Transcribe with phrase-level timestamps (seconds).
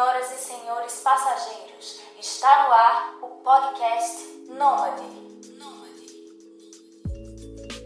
[0.00, 5.30] Senhoras e senhores passageiros, está no ar o podcast Nômade.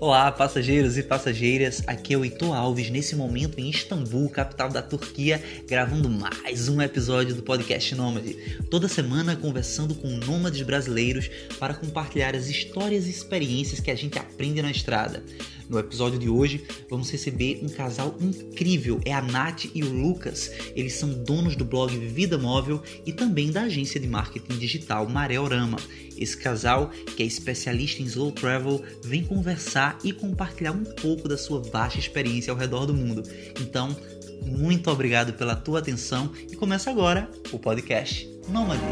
[0.01, 1.83] Olá, passageiros e passageiras.
[1.89, 6.81] Aqui é o Heitor Alves, nesse momento em Istambul, capital da Turquia, gravando mais um
[6.81, 8.63] episódio do podcast Nômade.
[8.71, 11.29] Toda semana conversando com nômades brasileiros
[11.59, 15.25] para compartilhar as histórias e experiências que a gente aprende na estrada.
[15.69, 20.51] No episódio de hoje, vamos receber um casal incrível, é a Nath e o Lucas.
[20.77, 25.79] Eles são donos do blog Vida Móvel e também da agência de marketing digital Mareorama.
[26.17, 31.37] Esse casal, que é especialista em slow travel, vem conversar e compartilhar um pouco da
[31.37, 33.23] sua vasta experiência ao redor do mundo.
[33.61, 33.97] Então,
[34.45, 38.83] muito obrigado pela tua atenção e começa agora o podcast Nômade.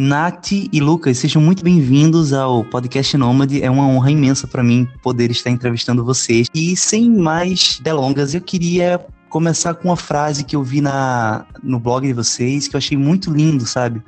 [0.00, 3.60] Nath e Lucas, sejam muito bem-vindos ao podcast Nômade.
[3.60, 6.46] É uma honra imensa para mim poder estar entrevistando vocês.
[6.54, 11.80] E sem mais delongas, eu queria começar com uma frase que eu vi na, no
[11.80, 14.00] blog de vocês que eu achei muito lindo, sabe?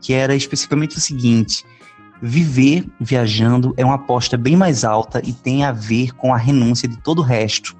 [0.00, 1.64] Que era especificamente o seguinte:
[2.20, 6.88] viver viajando é uma aposta bem mais alta e tem a ver com a renúncia
[6.88, 7.76] de todo o resto.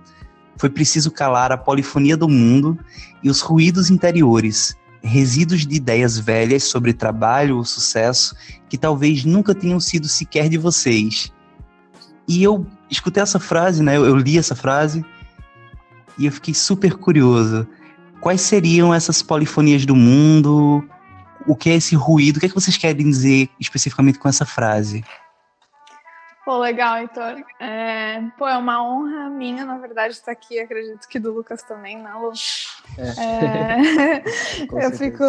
[0.56, 2.78] Foi preciso calar a polifonia do mundo
[3.24, 8.36] e os ruídos interiores resíduos de ideias velhas sobre trabalho ou sucesso
[8.68, 11.32] que talvez nunca tenham sido sequer de vocês.
[12.28, 13.96] E eu escutei essa frase, né?
[13.96, 15.04] Eu, li essa frase
[16.18, 17.66] e eu fiquei super curioso.
[18.20, 20.84] Quais seriam essas polifonias do mundo?
[21.46, 22.36] O que é esse ruído?
[22.36, 25.04] O que é que vocês querem dizer especificamente com essa frase?
[26.46, 27.44] Pô, legal, Heitor.
[27.58, 30.60] É, pô, é uma honra minha, na verdade, estar aqui.
[30.60, 32.30] Acredito que do Lucas também, né, Lu?
[32.96, 34.22] É.
[34.22, 34.22] É,
[34.86, 35.24] eu fico,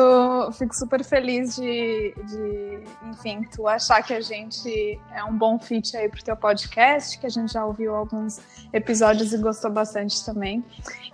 [0.52, 5.98] fico super feliz de, de, enfim, tu achar que a gente é um bom fit
[5.98, 8.40] aí pro teu podcast, que a gente já ouviu alguns
[8.72, 10.64] episódios e gostou bastante também.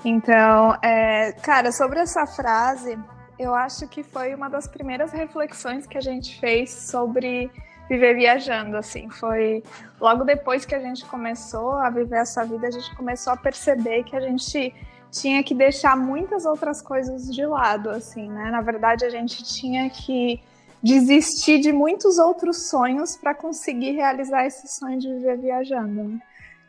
[0.03, 2.99] Então, é, cara, sobre essa frase,
[3.39, 7.49] eu acho que foi uma das primeiras reflexões que a gente fez sobre
[7.89, 9.09] viver viajando, assim.
[9.09, 9.63] Foi
[9.99, 14.03] logo depois que a gente começou a viver essa vida, a gente começou a perceber
[14.03, 14.73] que a gente
[15.11, 18.49] tinha que deixar muitas outras coisas de lado, assim, né?
[18.49, 20.41] Na verdade, a gente tinha que
[20.81, 26.03] desistir de muitos outros sonhos para conseguir realizar esse sonho de viver viajando.
[26.03, 26.19] Né?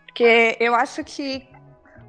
[0.06, 1.48] Porque eu acho que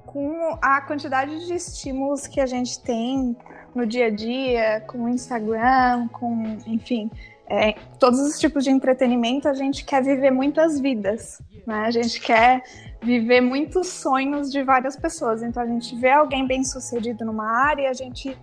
[0.05, 3.35] com a quantidade de estímulos que a gente tem
[3.73, 7.09] no dia a dia, com o Instagram, com, enfim,
[7.47, 11.85] é, todos os tipos de entretenimento, a gente quer viver muitas vidas, né?
[11.85, 12.63] A gente quer
[13.01, 15.43] viver muitos sonhos de várias pessoas.
[15.43, 18.35] Então a gente vê alguém bem sucedido numa área a gente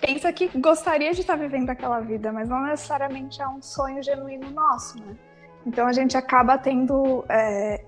[0.00, 4.50] pensa que gostaria de estar vivendo aquela vida, mas não necessariamente é um sonho genuíno
[4.50, 5.16] nosso, né?
[5.64, 7.82] Então a gente acaba tendo é,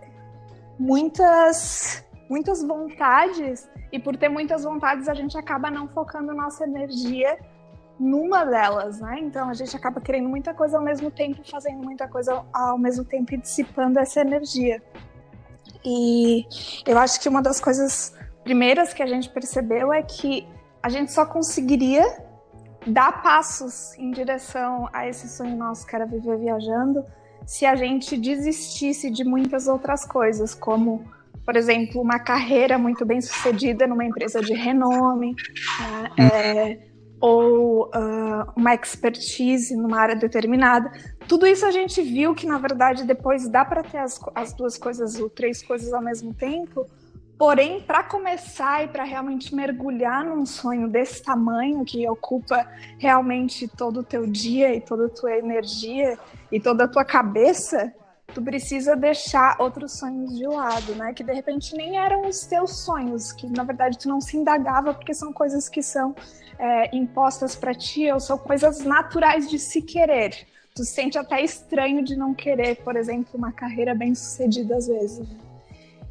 [0.79, 7.39] muitas muitas vontades e por ter muitas vontades a gente acaba não focando nossa energia
[7.99, 9.19] numa delas, né?
[9.21, 13.05] Então a gente acaba querendo muita coisa ao mesmo tempo, fazendo muita coisa ao mesmo
[13.05, 14.83] tempo e dissipando essa energia.
[15.85, 16.45] E
[16.87, 18.15] eu acho que uma das coisas
[18.45, 20.47] primeiras que a gente percebeu é que
[20.83, 22.05] a gente só conseguiria
[22.87, 27.05] dar passos em direção a esse sonho nosso que era viver viajando
[27.47, 31.05] se a gente desistisse de muitas outras coisas, como,
[31.45, 35.35] por exemplo, uma carreira muito bem sucedida numa empresa de renome,
[35.81, 36.11] né?
[36.19, 36.79] é,
[37.21, 40.91] ou uh, uma expertise numa área determinada.
[41.27, 44.77] Tudo isso a gente viu que, na verdade, depois dá para ter as, as duas
[44.77, 46.87] coisas ou três coisas ao mesmo tempo.
[47.39, 52.67] Porém, para começar e para realmente mergulhar num sonho desse tamanho, que ocupa
[52.99, 56.19] realmente todo o teu dia e toda a tua energia
[56.51, 57.93] e toda a tua cabeça,
[58.33, 61.13] tu precisa deixar outros sonhos de lado, né?
[61.13, 64.95] Que de repente nem eram os teus sonhos, que na verdade tu não se indagava
[64.95, 66.15] porque são coisas que são
[66.59, 70.47] é, impostas para ti ou são coisas naturais de se querer.
[70.75, 74.87] Tu se sente até estranho de não querer, por exemplo, uma carreira bem sucedida às
[74.87, 75.27] vezes.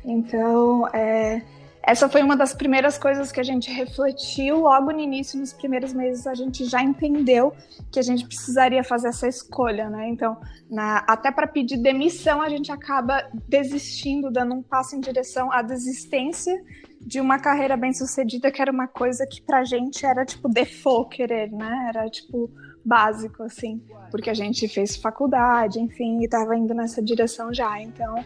[0.04, 1.42] Então, é,
[1.88, 5.94] essa foi uma das primeiras coisas que a gente refletiu logo no início, nos primeiros
[5.94, 7.54] meses, a gente já entendeu
[7.92, 10.10] que a gente precisaria fazer essa escolha, né?
[10.10, 10.36] Então,
[10.70, 15.62] na, até para pedir demissão, a gente acaba desistindo, dando um passo em direção à
[15.62, 16.60] desistência
[17.00, 21.16] de uma carreira bem sucedida, que era uma coisa que pra gente era tipo default
[21.16, 21.88] querer, né?
[21.90, 22.50] Era tipo
[22.84, 27.80] básico, assim, porque a gente fez faculdade, enfim, e tava indo nessa direção já.
[27.80, 28.24] Então,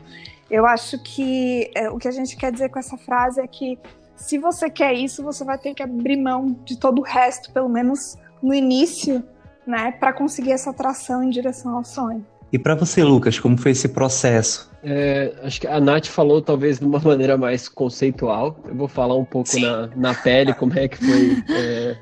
[0.49, 3.77] eu acho que é, o que a gente quer dizer com essa frase é que
[4.15, 7.69] se você quer isso, você vai ter que abrir mão de todo o resto, pelo
[7.69, 9.23] menos no início,
[9.65, 12.25] né, para conseguir essa atração em direção ao sonho.
[12.51, 14.71] E para você, Lucas, como foi esse processo?
[14.83, 18.57] É, acho que a Nath falou talvez de uma maneira mais conceitual.
[18.65, 21.97] Eu vou falar um pouco na, na pele como é que foi é,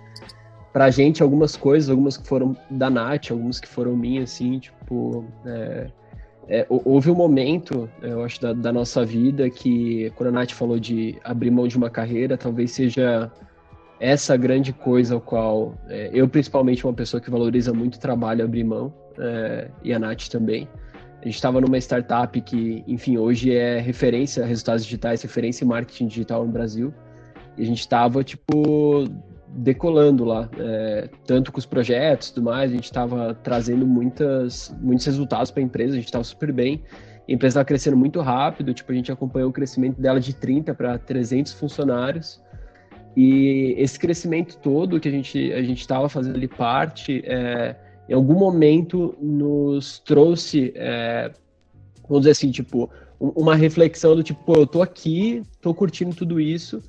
[0.71, 5.25] pra gente algumas coisas, algumas que foram da Nath, algumas que foram minhas, assim, tipo.
[5.45, 5.87] É,
[6.49, 10.79] é, houve um momento, eu acho, da, da, nossa vida que, quando a Nath falou
[10.79, 13.29] de abrir mão de uma carreira, talvez seja
[13.99, 18.45] essa grande coisa ao qual é, eu, principalmente, uma pessoa que valoriza muito o trabalho,
[18.45, 20.69] abrir mão, é, e a Nath também.
[21.21, 26.07] A gente estava numa startup que, enfim, hoje é referência, resultados digitais, referência em marketing
[26.07, 26.93] digital no Brasil.
[27.57, 29.09] E a gente estava, tipo,
[29.49, 34.75] decolando lá, é, tanto com os projetos e tudo mais, a gente estava trazendo muitas,
[34.81, 36.83] muitos resultados para a empresa, a gente estava super bem.
[37.27, 40.73] A empresa estava crescendo muito rápido, tipo, a gente acompanhou o crescimento dela de 30
[40.73, 42.41] para 300 funcionários.
[43.15, 47.75] E esse crescimento todo que a gente a gente estava fazendo ali parte, é,
[48.07, 51.31] em algum momento nos trouxe, é,
[52.07, 52.89] vamos dizer assim, tipo,
[53.19, 56.81] uma reflexão do tipo, eu tô aqui, tô curtindo tudo isso,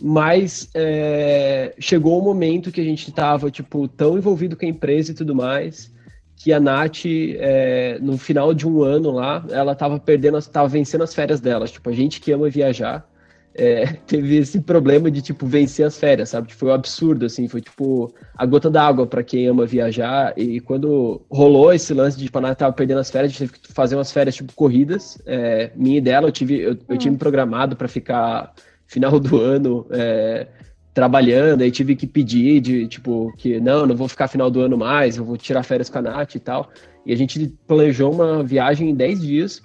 [0.00, 4.68] mas é, chegou o um momento que a gente estava tipo tão envolvido com a
[4.68, 5.92] empresa e tudo mais
[6.36, 11.02] que a Nath é, no final de um ano lá ela estava perdendo estava vencendo
[11.02, 11.66] as férias dela.
[11.66, 13.08] Tipo a gente que ama viajar
[13.54, 16.52] é, teve esse problema de tipo vencer as férias sabe?
[16.52, 20.34] Foi um absurdo assim foi tipo a gota d'água para quem ama viajar.
[20.36, 23.50] E quando rolou esse lance de tipo a Nath estava perdendo as férias a gente
[23.50, 25.20] teve que fazer umas férias tipo corridas.
[25.24, 27.18] É, minha e dela eu tive eu, eu tive hum.
[27.18, 28.52] programado para ficar
[28.86, 30.46] final do ano é,
[30.92, 34.78] trabalhando, aí tive que pedir de, tipo, que não, não vou ficar final do ano
[34.78, 36.70] mais, eu vou tirar férias com a Nath e tal.
[37.04, 39.60] E a gente planejou uma viagem em 10 dias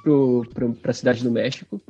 [0.54, 1.82] para a cidade do México.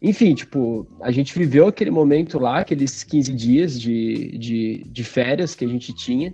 [0.00, 5.54] Enfim, tipo, a gente viveu aquele momento lá, aqueles 15 dias de, de, de férias
[5.54, 6.32] que a gente tinha.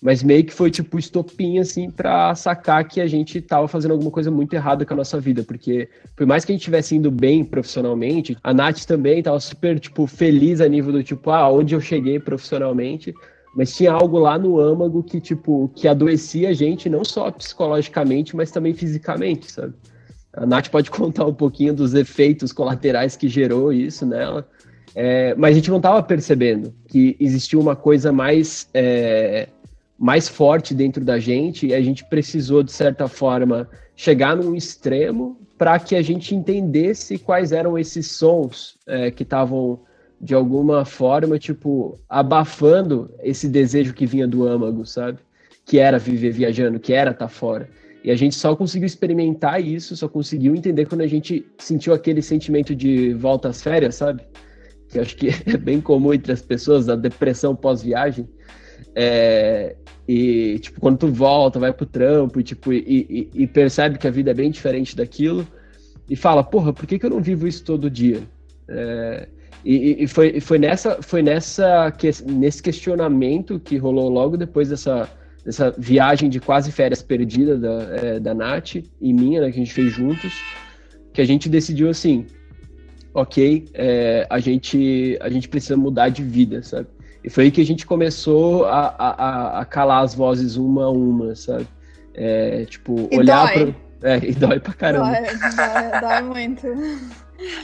[0.00, 4.10] Mas meio que foi tipo estopim, assim, pra sacar que a gente tava fazendo alguma
[4.10, 5.42] coisa muito errada com a nossa vida.
[5.42, 9.78] Porque, por mais que a gente estivesse indo bem profissionalmente, a Nath também tava super,
[9.78, 13.14] tipo, feliz a nível do tipo, ah, onde eu cheguei profissionalmente.
[13.54, 18.34] Mas tinha algo lá no âmago que, tipo, que adoecia a gente, não só psicologicamente,
[18.34, 19.74] mas também fisicamente, sabe?
[20.32, 24.48] A Nath pode contar um pouquinho dos efeitos colaterais que gerou isso nela.
[24.94, 29.48] É, mas a gente não estava percebendo que existia uma coisa mais é,
[30.02, 35.38] mais forte dentro da gente e a gente precisou, de certa forma, chegar num extremo
[35.56, 39.78] para que a gente entendesse quais eram esses sons é, que estavam,
[40.20, 45.20] de alguma forma, tipo, abafando esse desejo que vinha do âmago, sabe?
[45.64, 47.70] Que era viver viajando, que era estar tá fora.
[48.02, 52.22] E a gente só conseguiu experimentar isso, só conseguiu entender quando a gente sentiu aquele
[52.22, 54.24] sentimento de volta às férias, sabe?
[54.88, 58.28] Que eu acho que é bem comum entre as pessoas, a depressão pós-viagem.
[58.94, 59.76] É,
[60.06, 62.78] e, tipo, quando tu volta, vai pro trampo e, tipo, e,
[63.34, 65.46] e, e, percebe que a vida é bem diferente daquilo
[66.08, 68.22] e fala, porra, por que, que eu não vivo isso todo dia?
[68.68, 69.28] É,
[69.64, 71.92] e, e, foi, foi, nessa, foi nessa,
[72.26, 75.08] nesse questionamento que rolou logo depois dessa,
[75.44, 79.64] dessa viagem de quase férias perdida da, é, da Nath e minha, né, que a
[79.64, 80.32] gente fez juntos,
[81.12, 82.26] que a gente decidiu assim,
[83.14, 86.88] ok, é, a, gente, a gente precisa mudar de vida, sabe?
[87.24, 90.90] E foi aí que a gente começou a, a, a calar as vozes uma a
[90.90, 91.66] uma, sabe?
[92.14, 93.72] É, tipo, e olhar dói.
[94.00, 94.10] pra.
[94.10, 95.12] É, e dói pra caramba.
[95.12, 96.66] Dói, dói, dói muito.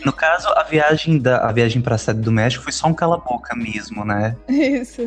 [0.05, 2.95] No caso, a viagem da a viagem para a sede do México foi só um
[2.95, 4.37] cala-boca mesmo, né?
[4.49, 5.03] Isso.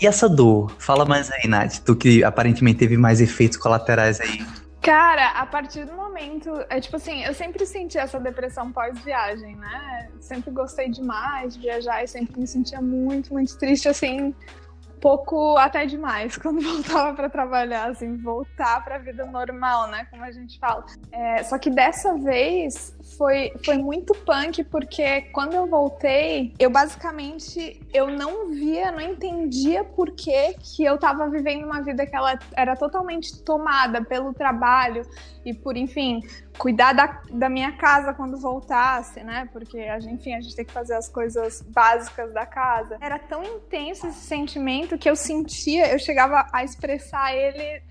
[0.00, 0.72] E essa dor?
[0.78, 1.78] Fala mais aí, Nath.
[1.84, 4.44] Tu que aparentemente teve mais efeitos colaterais aí.
[4.82, 6.50] Cara, a partir do momento.
[6.70, 10.10] É tipo assim, eu sempre senti essa depressão pós-viagem, né?
[10.20, 14.34] Sempre gostei demais de viajar e sempre me sentia muito, muito triste, assim,
[15.00, 20.06] pouco até demais quando voltava para trabalhar, assim, voltar para a vida normal, né?
[20.10, 20.84] Como a gente fala.
[21.12, 27.78] É, só que dessa vez foi, foi muito punk, porque quando eu voltei, eu basicamente
[27.92, 32.38] eu não via, não entendia por que, que eu tava vivendo uma vida que ela
[32.56, 35.02] era totalmente tomada pelo trabalho
[35.44, 36.22] e por, enfim,
[36.56, 39.46] cuidar da, da minha casa quando voltasse, né?
[39.52, 39.78] Porque,
[40.10, 42.96] enfim, a gente tem que fazer as coisas básicas da casa.
[43.02, 47.82] Era tão intenso esse sentimento que eu sentia, eu chegava a expressar ele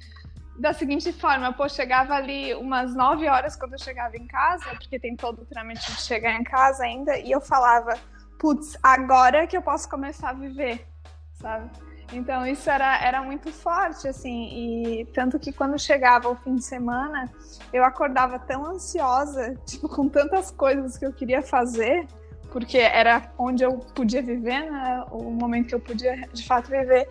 [0.60, 5.00] da seguinte forma, pô, chegava ali umas 9 horas quando eu chegava em casa, porque
[5.00, 7.98] tem todo o trâmite de chegar em casa ainda, e eu falava,
[8.38, 10.86] putz, agora que eu posso começar a viver,
[11.34, 11.70] sabe?
[12.12, 16.64] Então isso era, era muito forte, assim, e tanto que quando chegava o fim de
[16.64, 17.32] semana,
[17.72, 22.06] eu acordava tão ansiosa, tipo, com tantas coisas que eu queria fazer,
[22.52, 25.06] porque era onde eu podia viver, né?
[25.12, 27.08] O momento que eu podia de fato viver,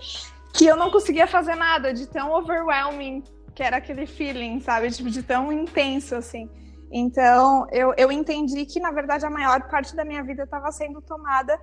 [0.52, 3.22] que eu não conseguia fazer nada de tão overwhelming
[3.58, 4.88] que era aquele feeling, sabe?
[4.88, 6.48] Tipo, de tão intenso, assim.
[6.92, 11.02] Então, eu, eu entendi que, na verdade, a maior parte da minha vida estava sendo
[11.02, 11.60] tomada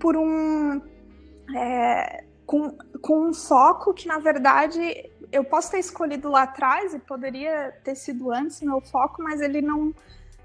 [0.00, 0.82] por um.
[1.54, 6.98] É, com, com um foco que, na verdade, eu posso ter escolhido lá atrás e
[6.98, 9.94] poderia ter sido antes meu foco, mas ele não,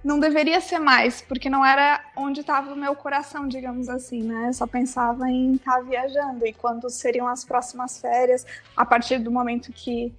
[0.03, 4.49] não deveria ser mais, porque não era onde estava o meu coração, digamos assim, né?
[4.49, 8.45] Eu só pensava em estar tá viajando e quando seriam as próximas férias,
[8.77, 10.13] a partir do momento que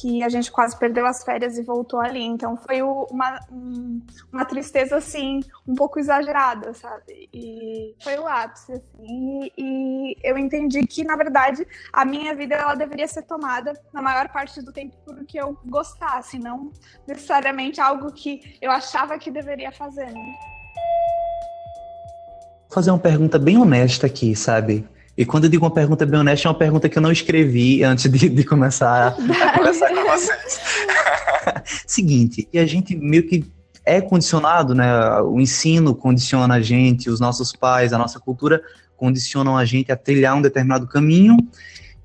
[0.00, 2.22] que a gente quase perdeu as férias e voltou ali.
[2.22, 3.40] Então foi uma,
[4.32, 7.28] uma tristeza, assim, um pouco exagerada, sabe?
[7.32, 9.50] E foi o ápice, assim.
[9.56, 14.28] E, eu entendi que, na verdade, a minha vida ela deveria ser tomada na maior
[14.28, 16.72] parte do tempo porque eu gostasse, não
[17.06, 20.06] necessariamente algo que eu achava que deveria fazer.
[20.06, 20.34] Né?
[22.62, 24.88] Vou fazer uma pergunta bem honesta aqui, sabe?
[25.16, 27.84] E quando eu digo uma pergunta bem honesta, é uma pergunta que eu não escrevi
[27.84, 29.10] antes de, de começar a
[29.56, 30.60] conversar com vocês.
[31.86, 33.44] Seguinte, e a gente meio que
[33.84, 35.20] é condicionado, né?
[35.20, 38.62] O ensino condiciona a gente, os nossos pais, a nossa cultura
[38.96, 41.36] condicionam a gente a trilhar um determinado caminho.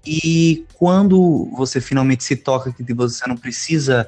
[0.05, 4.07] E quando você finalmente se toca que você não precisa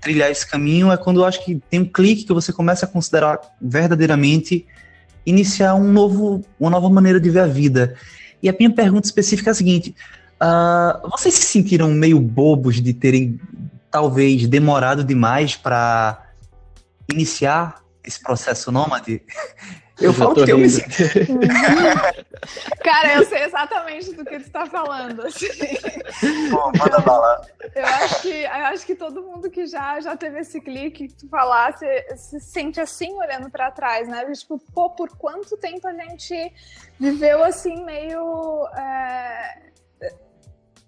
[0.00, 2.88] trilhar esse caminho, é quando eu acho que tem um clique que você começa a
[2.88, 4.66] considerar verdadeiramente
[5.24, 7.94] iniciar um novo, uma nova maneira de ver a vida.
[8.42, 9.94] E a minha pergunta específica é a seguinte:
[10.42, 13.40] uh, vocês se sentiram meio bobos de terem
[13.90, 16.22] talvez demorado demais para
[17.12, 19.22] iniciar esse processo nômade?
[20.00, 20.66] Eu, eu falo que eu me
[22.82, 25.26] Cara, eu sei exatamente do que tu tá falando.
[25.26, 25.48] Assim.
[26.50, 27.46] Pô, manda bala.
[27.74, 31.14] Eu acho que, eu acho que todo mundo que já, já teve esse clique que
[31.14, 34.24] tu falasse se sente assim olhando para trás, né?
[34.32, 36.52] Tipo, pô, por quanto tempo a gente
[36.98, 38.66] viveu assim meio.
[38.76, 39.71] É...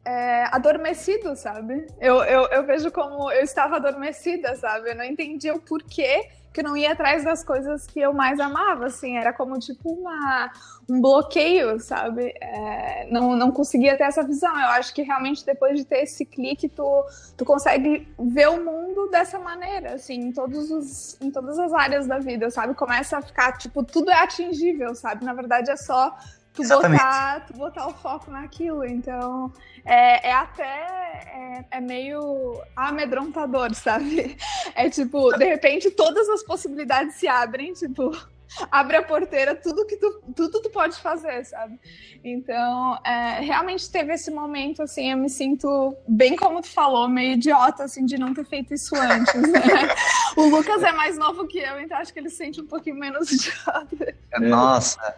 [0.05, 1.87] É, adormecido, sabe?
[1.99, 4.91] Eu, eu, eu vejo como eu estava adormecida, sabe?
[4.91, 8.87] Eu não entendia o porquê que não ia atrás das coisas que eu mais amava,
[8.87, 10.53] assim, era como tipo uma,
[10.89, 12.33] um bloqueio, sabe?
[12.41, 14.53] É, não, não conseguia ter essa visão.
[14.53, 17.05] Eu acho que realmente depois de ter esse clique, tu,
[17.37, 22.07] tu consegue ver o mundo dessa maneira, assim, em, todos os, em todas as áreas
[22.07, 22.73] da vida, sabe?
[22.75, 25.25] Começa a ficar, tipo, tudo é atingível, sabe?
[25.25, 26.17] Na verdade é só
[26.55, 28.85] tu botar, tu botar o foco naquilo.
[28.85, 29.53] Então,
[29.85, 34.37] é, é até é, é, meio amedrontador, sabe?
[34.77, 38.11] É tipo, de repente todas as possibilidades se abrem, tipo,
[38.73, 41.79] abre a porteira, tudo que tu, tudo tu pode fazer, sabe?
[42.25, 47.35] Então, é, realmente teve esse momento, assim, eu me sinto bem como tu falou, meio
[47.35, 49.61] idiota, assim, de não ter feito isso antes, né?
[50.37, 52.97] o Lucas é mais novo que eu, então acho que ele se sente um pouquinho
[52.97, 54.17] menos idiota.
[54.41, 55.15] Nossa,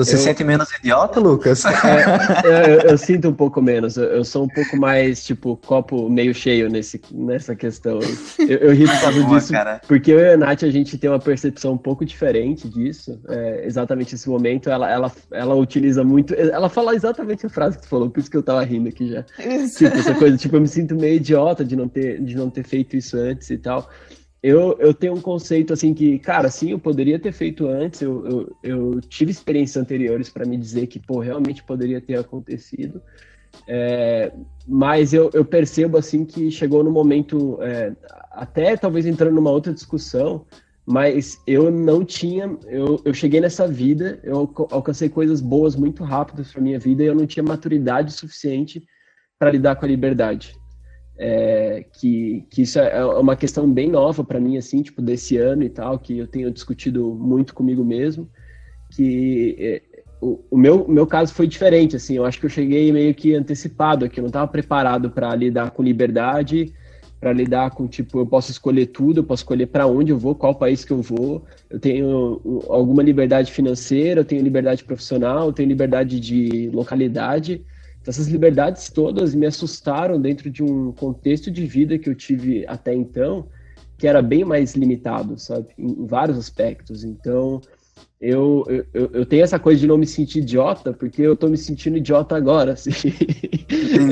[0.00, 0.18] Tu se eu...
[0.18, 1.64] sente menos idiota, Lucas?
[1.64, 1.70] É,
[2.86, 3.96] eu, eu, sinto um pouco menos.
[3.96, 7.98] Eu, eu, sou um pouco mais, tipo, copo meio cheio nesse, nessa questão.
[8.38, 9.80] Eu, eu ri por causa disso, cara.
[9.86, 13.20] porque eu e a Nath, a gente tem uma percepção um pouco diferente disso.
[13.28, 16.34] É, exatamente esse momento, ela, ela, ela utiliza muito...
[16.34, 19.08] Ela fala exatamente a frase que tu falou, por isso que eu tava rindo aqui
[19.08, 19.24] já.
[19.38, 19.78] Isso.
[19.78, 22.64] Tipo, essa coisa, tipo, eu me sinto meio idiota de não ter, de não ter
[22.64, 23.88] feito isso antes e tal
[24.42, 28.26] eu, eu tenho um conceito assim que, cara, sim, eu poderia ter feito antes, eu,
[28.26, 33.02] eu, eu tive experiências anteriores para me dizer que, pô, realmente poderia ter acontecido.
[33.68, 34.32] É,
[34.66, 37.94] mas eu, eu, percebo assim que chegou no momento, é,
[38.30, 40.46] até talvez entrando numa outra discussão,
[40.86, 46.50] mas eu não tinha, eu, eu cheguei nessa vida, eu alcancei coisas boas muito rápidas
[46.50, 48.82] para minha vida e eu não tinha maturidade suficiente
[49.38, 50.59] para lidar com a liberdade
[51.22, 55.36] é, que, que isso é, é uma questão bem nova para mim, assim, tipo, desse
[55.36, 58.26] ano e tal, que eu tenho discutido muito comigo mesmo,
[58.90, 59.82] que é,
[60.18, 63.34] o, o meu, meu caso foi diferente, assim, eu acho que eu cheguei meio que
[63.34, 66.72] antecipado aqui, eu não estava preparado para lidar com liberdade,
[67.20, 70.34] para lidar com, tipo, eu posso escolher tudo, eu posso escolher para onde eu vou,
[70.34, 75.52] qual país que eu vou, eu tenho alguma liberdade financeira, eu tenho liberdade profissional, eu
[75.52, 77.62] tenho liberdade de localidade,
[78.00, 82.64] então, essas liberdades todas me assustaram dentro de um contexto de vida que eu tive
[82.66, 83.46] até então,
[83.98, 87.04] que era bem mais limitado, sabe, em, vários aspectos.
[87.04, 87.60] Então,
[88.20, 91.56] eu, eu, eu tenho essa coisa de não me sentir idiota, porque eu tô me
[91.56, 92.90] sentindo idiota agora, assim.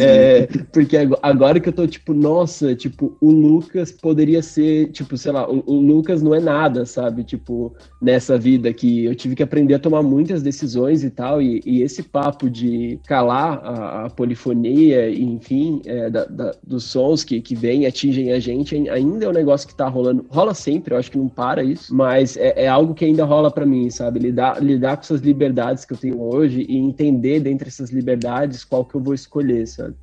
[0.01, 5.33] é, porque agora que eu tô, tipo, nossa, tipo, o Lucas poderia ser, tipo, sei
[5.33, 7.23] lá, o, o, Lucas não é nada, sabe?
[7.23, 11.61] Tipo, nessa vida que eu tive que aprender a tomar muitas decisões e tal, e,
[11.67, 17.43] e esse papo de calar a, a polifonia, enfim, é, da, da, dos sons que,
[17.43, 20.95] que vêm e atingem a gente, ainda é um negócio que tá rolando, rola sempre,
[20.95, 23.91] eu acho que não para isso, mas é, é algo que ainda rola para mim,
[23.99, 24.21] sabe?
[24.21, 28.85] Lidar, lidar com essas liberdades que eu tenho hoje e entender dentre essas liberdades qual
[28.85, 29.95] que eu vou escolher, sabe?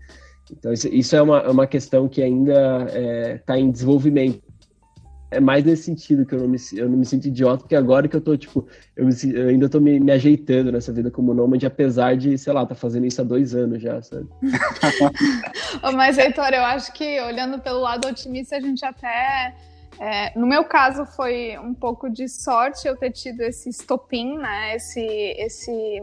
[0.51, 4.43] Então, isso, é, uma, é uma questão que ainda está é, tá em desenvolvimento.
[5.31, 8.07] É mais nesse sentido que eu não me, eu não me sinto idiota, porque agora
[8.07, 11.33] que eu tô, tipo, eu, me, eu ainda tô me, me, ajeitando nessa vida como
[11.33, 14.27] nômade, apesar de, sei lá, tá fazendo isso há dois anos já, sabe?
[15.95, 19.55] Mas, Heitor, eu acho que olhando pelo lado otimista, a gente até.
[19.99, 24.75] É, no meu caso, foi um pouco de sorte eu ter tido esse estopim, né?
[24.75, 25.01] Esse,
[25.37, 26.01] esse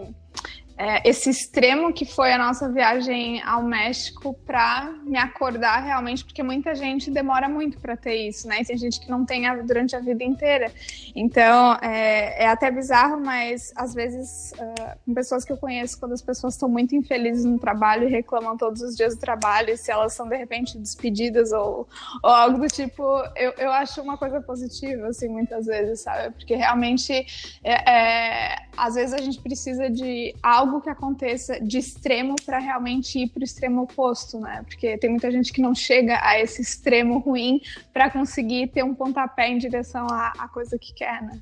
[0.83, 6.43] é, esse extremo que foi a nossa viagem ao México para me acordar realmente, porque
[6.43, 8.63] muita gente demora muito para ter isso, né?
[8.63, 10.73] E tem gente que não tem a, durante a vida inteira.
[11.15, 16.15] Então, é, é até bizarro, mas às vezes, uh, com pessoas que eu conheço, quando
[16.15, 19.89] as pessoas estão muito infelizes no trabalho e reclamam todos os dias do trabalho, se
[19.89, 21.87] elas são de repente despedidas ou,
[22.25, 23.05] ou algo do tipo,
[23.37, 26.35] eu, eu acho uma coisa positiva, assim, muitas vezes, sabe?
[26.35, 27.25] Porque realmente,
[27.63, 32.59] é, é às vezes a gente precisa de algo algo que aconteça de extremo para
[32.59, 34.63] realmente ir para o extremo oposto, né?
[34.67, 37.61] Porque tem muita gente que não chega a esse extremo ruim
[37.93, 41.39] para conseguir ter um pontapé em direção à, à coisa que quer, né?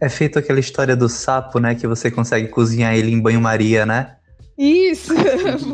[0.00, 1.74] É feito aquela história do sapo, né?
[1.74, 4.16] Que você consegue cozinhar ele em banho-maria, né?
[4.56, 5.12] Isso!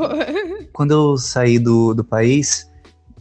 [0.72, 2.68] Quando eu saí do, do país,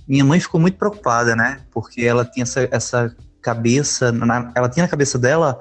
[0.07, 1.61] minha mãe ficou muito preocupada, né?
[1.71, 5.59] Porque ela tinha essa, essa cabeça, na, ela tinha na cabeça dela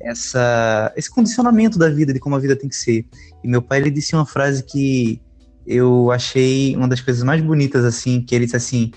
[0.00, 3.06] essa, esse condicionamento da vida, de como a vida tem que ser.
[3.44, 5.20] E meu pai, ele disse uma frase que
[5.66, 8.90] eu achei uma das coisas mais bonitas, assim, que ele disse assim,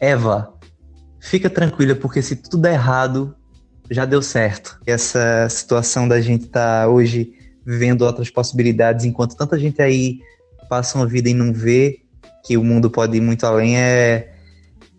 [0.00, 0.52] Eva,
[1.20, 3.34] fica tranquila, porque se tudo der errado,
[3.90, 4.80] já deu certo.
[4.86, 7.32] Essa situação da gente estar tá hoje
[7.64, 10.20] vivendo outras possibilidades, enquanto tanta gente aí
[10.68, 12.00] passa uma vida e não vê
[12.44, 14.29] que o mundo pode ir muito além, é,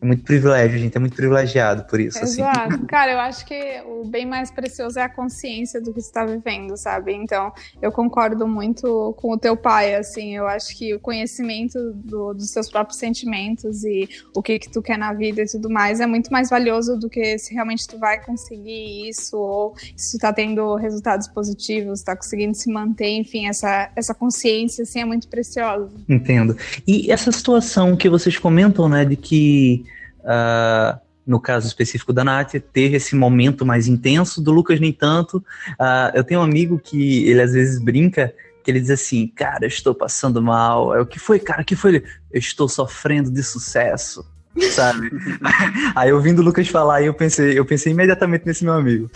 [0.01, 2.17] é muito privilégio, gente é muito privilegiado por isso.
[2.17, 2.41] Assim.
[2.41, 2.73] Exato.
[2.73, 2.85] Assim.
[2.87, 6.25] Cara, eu acho que o bem mais precioso é a consciência do que você está
[6.25, 7.13] vivendo, sabe?
[7.13, 10.35] Então, eu concordo muito com o teu pai, assim.
[10.35, 14.81] Eu acho que o conhecimento do, dos seus próprios sentimentos e o que que tu
[14.81, 17.99] quer na vida e tudo mais é muito mais valioso do que se realmente tu
[17.99, 23.47] vai conseguir isso ou se tu tá tendo resultados positivos, tá conseguindo se manter, enfim,
[23.47, 25.91] essa, essa consciência, assim, é muito preciosa.
[26.09, 26.57] Entendo.
[26.87, 29.85] E essa situação que vocês comentam, né, de que
[30.23, 35.37] Uh, no caso específico da Nath, teve esse momento mais intenso, do Lucas nem tanto.
[35.79, 39.63] Uh, eu tenho um amigo que ele às vezes brinca, que ele diz assim, cara,
[39.65, 40.95] eu estou passando mal.
[40.95, 41.61] É o que foi, cara?
[41.61, 42.03] O que foi?
[42.31, 44.25] Eu estou sofrendo de sucesso.
[44.71, 45.09] Sabe?
[45.95, 49.09] aí ouvindo o Lucas falar, eu pensei, eu pensei imediatamente nesse meu amigo.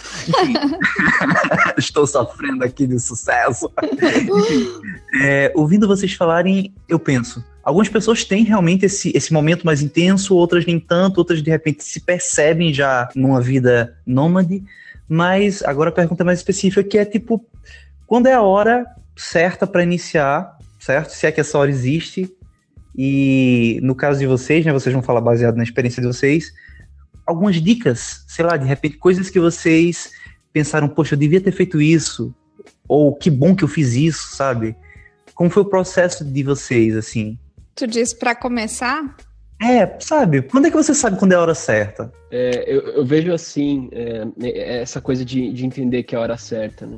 [1.78, 3.72] estou sofrendo aqui de sucesso.
[5.22, 10.36] É, ouvindo vocês falarem, eu penso, Algumas pessoas têm realmente esse, esse momento mais intenso,
[10.36, 14.64] outras nem tanto, outras de repente se percebem já numa vida nômade.
[15.10, 17.44] Mas agora a pergunta mais específica que é tipo,
[18.06, 21.10] quando é a hora certa para iniciar, certo?
[21.10, 22.32] Se é que essa hora existe.
[22.98, 26.54] E no caso de vocês, né, vocês vão falar baseado na experiência de vocês,
[27.26, 30.12] algumas dicas, sei lá, de repente coisas que vocês
[30.54, 32.34] pensaram, poxa, eu devia ter feito isso,
[32.88, 34.76] ou que bom que eu fiz isso, sabe?
[35.34, 37.38] Como foi o processo de vocês, assim?
[37.76, 39.16] Tu diz para começar?
[39.62, 40.42] É, sabe?
[40.42, 42.12] Quando é que você sabe quando é a hora certa?
[42.32, 46.38] É, eu, eu, vejo assim, é, essa coisa de, de entender que é a hora
[46.38, 46.98] certa, né?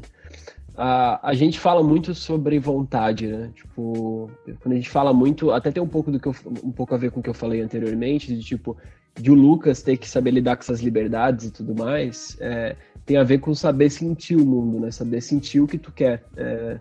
[0.77, 3.51] A, a gente fala muito sobre vontade, né?
[3.55, 4.29] Tipo,
[4.61, 6.97] quando a gente fala muito, até tem um pouco do que eu, um pouco a
[6.97, 8.77] ver com o que eu falei anteriormente, de tipo,
[9.19, 13.17] de o Lucas ter que saber lidar com essas liberdades e tudo mais, é, tem
[13.17, 14.91] a ver com saber sentir o mundo, né?
[14.91, 16.23] Saber sentir o que tu quer.
[16.35, 16.79] É,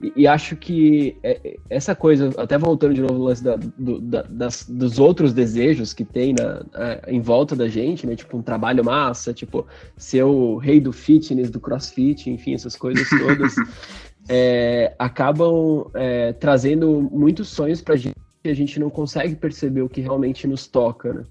[0.00, 3.56] e, e, acho que é, é, essa coisa, até voltando de novo no lance da,
[3.56, 6.64] do, da, das, dos outros desejos que tem na,
[7.08, 8.14] em volta da gente, né?
[8.14, 13.08] Tipo, um trabalho massa, tipo, ser o rei do fitness, do crossfit, enfim, essas coisas
[13.08, 13.54] todas,
[14.28, 19.88] é, acabam é, trazendo muitos sonhos pra gente que a gente não consegue perceber o
[19.88, 21.24] que realmente nos toca, né?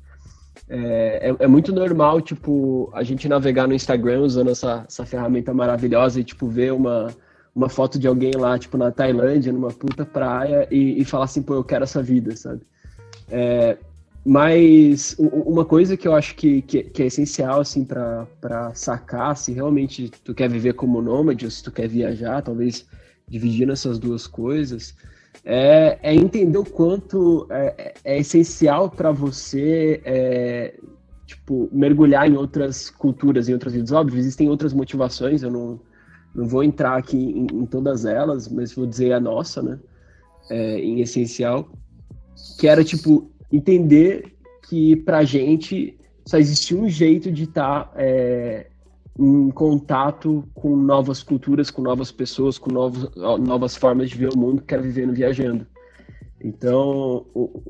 [0.69, 5.53] É, é, é, muito normal, tipo, a gente navegar no Instagram usando essa, essa ferramenta
[5.53, 7.07] maravilhosa e, tipo, ver uma,
[7.57, 11.41] uma foto de alguém lá, tipo, na Tailândia, numa puta praia, e, e falar assim,
[11.41, 12.61] pô, eu quero essa vida, sabe?
[13.31, 13.77] É,
[14.23, 18.27] mas uma coisa que eu acho que, que, que é essencial, assim, para
[18.75, 22.85] sacar se realmente tu quer viver como nômade ou se tu quer viajar, talvez
[23.27, 24.95] dividindo essas duas coisas,
[25.43, 30.75] é, é entender o quanto é, é essencial para você, é,
[31.25, 33.91] tipo, mergulhar em outras culturas, em outras vidas.
[33.91, 35.79] Óbvio, existem outras motivações, eu não,
[36.37, 39.79] não vou entrar aqui em, em todas elas, mas vou dizer a nossa, né?
[40.49, 41.67] É, em essencial,
[42.59, 44.37] que era tipo entender
[44.69, 48.67] que pra gente só existia um jeito de estar tá, é,
[49.19, 54.37] em contato com novas culturas, com novas pessoas, com novos, novas formas de ver o
[54.37, 55.65] mundo, que é vivendo viajando.
[56.39, 57.63] Então, o,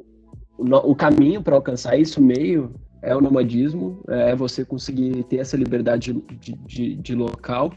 [0.57, 5.55] o, o caminho para alcançar isso, meio, é o nomadismo, é você conseguir ter essa
[5.55, 7.71] liberdade de, de, de local,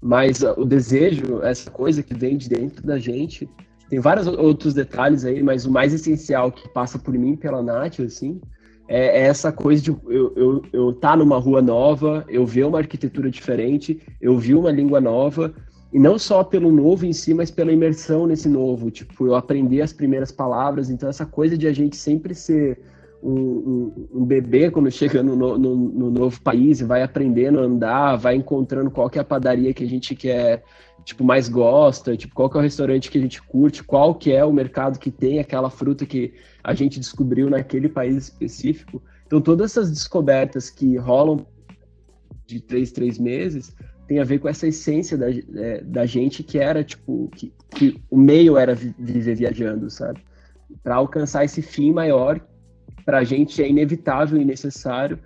[0.00, 3.48] mas o desejo, essa coisa que vem de dentro da gente,
[3.88, 8.00] tem vários outros detalhes aí, mas o mais essencial que passa por mim, pela Nath,
[8.00, 8.40] assim,
[8.88, 12.78] é, é essa coisa de eu, eu, eu tá numa rua nova, eu ver uma
[12.78, 15.52] arquitetura diferente, eu vi uma língua nova,
[15.92, 19.82] e não só pelo novo em si, mas pela imersão nesse novo, tipo, eu aprender
[19.82, 22.80] as primeiras palavras, então essa coisa de a gente sempre ser
[23.22, 27.62] um, um, um bebê quando chega no, no, no, novo país e vai aprendendo a
[27.62, 30.64] andar, vai encontrando qual que é a padaria que a gente quer,
[31.04, 34.32] tipo, mais gosta, tipo, qual que é o restaurante que a gente curte, qual que
[34.32, 39.02] é o mercado que tem aquela fruta que a gente descobriu naquele país específico.
[39.26, 41.46] Então, todas essas descobertas que rolam
[42.46, 43.74] de três, três meses
[44.08, 48.02] tem a ver com essa essência da, é, da gente que era, tipo, que, que
[48.10, 50.20] o meio era viver viajando, sabe?
[50.82, 52.40] Para alcançar esse fim maior
[53.04, 55.18] para a gente é inevitável e necessário,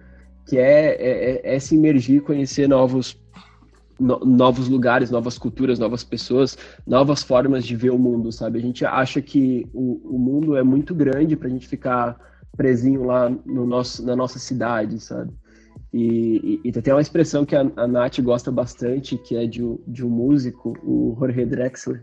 [0.47, 3.19] que é, é, é, é se imergir, conhecer novos,
[3.99, 6.57] no, novos lugares, novas culturas, novas pessoas,
[6.87, 8.59] novas formas de ver o mundo, sabe?
[8.59, 12.17] A gente acha que o, o mundo é muito grande para a gente ficar
[12.57, 15.33] presinho lá no nosso, na nossa cidade, sabe?
[15.93, 19.63] E, e, e, tem uma expressão que a, a Nath gosta bastante, que é de,
[19.87, 22.03] de um músico, o Jorge Drexler,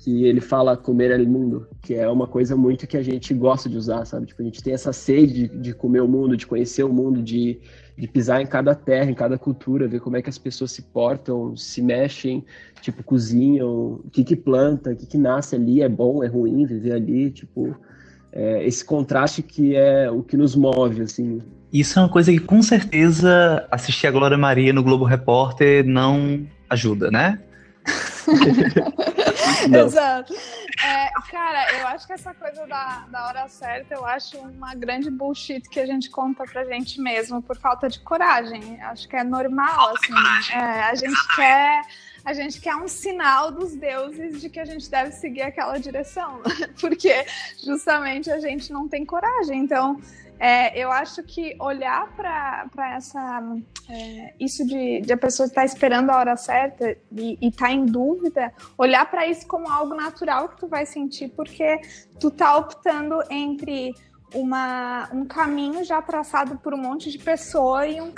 [0.00, 3.68] que ele fala comer el mundo, que é uma coisa muito que a gente gosta
[3.68, 4.26] de usar, sabe?
[4.26, 7.22] Tipo, a gente tem essa sede de, de comer o mundo, de conhecer o mundo,
[7.22, 7.60] de,
[7.98, 10.80] de pisar em cada terra, em cada cultura, ver como é que as pessoas se
[10.80, 12.42] portam, se mexem,
[12.80, 16.64] tipo, cozinham, o que que planta, o que que nasce ali, é bom, é ruim
[16.64, 17.76] viver ali, tipo,
[18.32, 21.42] é, esse contraste que é o que nos move, assim.
[21.70, 26.46] Isso é uma coisa que com certeza assistir a Glória Maria no Globo Repórter não
[26.70, 27.38] ajuda, né?
[29.86, 30.34] Exato.
[30.82, 35.10] É, cara, eu acho que essa coisa da, da hora certa, eu acho uma grande
[35.10, 38.80] bullshit que a gente conta pra gente mesmo por falta de coragem.
[38.82, 40.54] Acho que é normal, assim.
[40.54, 41.82] É, a gente quer
[42.24, 46.42] a gente quer um sinal dos deuses de que a gente deve seguir aquela direção,
[46.78, 47.24] porque
[47.64, 49.60] justamente a gente não tem coragem.
[49.60, 49.98] Então,
[50.40, 53.42] é, eu acho que olhar para essa
[53.90, 57.84] é, isso de, de, a pessoa estar esperando a hora certa e estar tá em
[57.84, 61.78] dúvida, olhar para isso como algo natural que tu vai sentir, porque
[62.18, 63.94] tu tá optando entre
[64.34, 68.12] uma, um caminho já traçado por um monte de pessoa e um,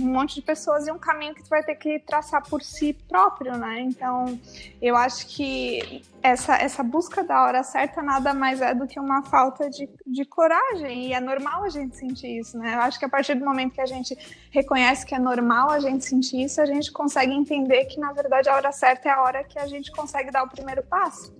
[0.00, 2.92] um monte de pessoas e um caminho que tu vai ter que traçar por si
[3.08, 3.80] próprio, né?
[3.80, 4.38] Então,
[4.80, 9.22] eu acho que essa, essa busca da hora certa nada mais é do que uma
[9.22, 12.74] falta de, de coragem e é normal a gente sentir isso, né?
[12.74, 14.16] Eu acho que a partir do momento que a gente
[14.50, 18.48] reconhece que é normal a gente sentir isso, a gente consegue entender que na verdade
[18.48, 21.34] a hora certa é a hora que a gente consegue dar o primeiro passo,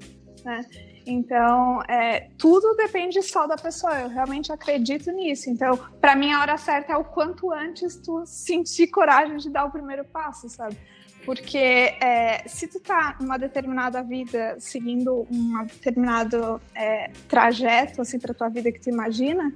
[0.45, 0.61] né?
[1.07, 3.95] Então, é, tudo depende só da pessoa.
[4.01, 5.49] Eu realmente acredito nisso.
[5.49, 9.67] Então, para mim, a hora certa é o quanto antes tu sentir coragem de dar
[9.67, 10.77] o primeiro passo, sabe?
[11.25, 18.35] Porque é, se tu tá numa determinada vida, seguindo um determinado é, trajeto, assim, pra
[18.35, 19.53] tua vida que tu imagina,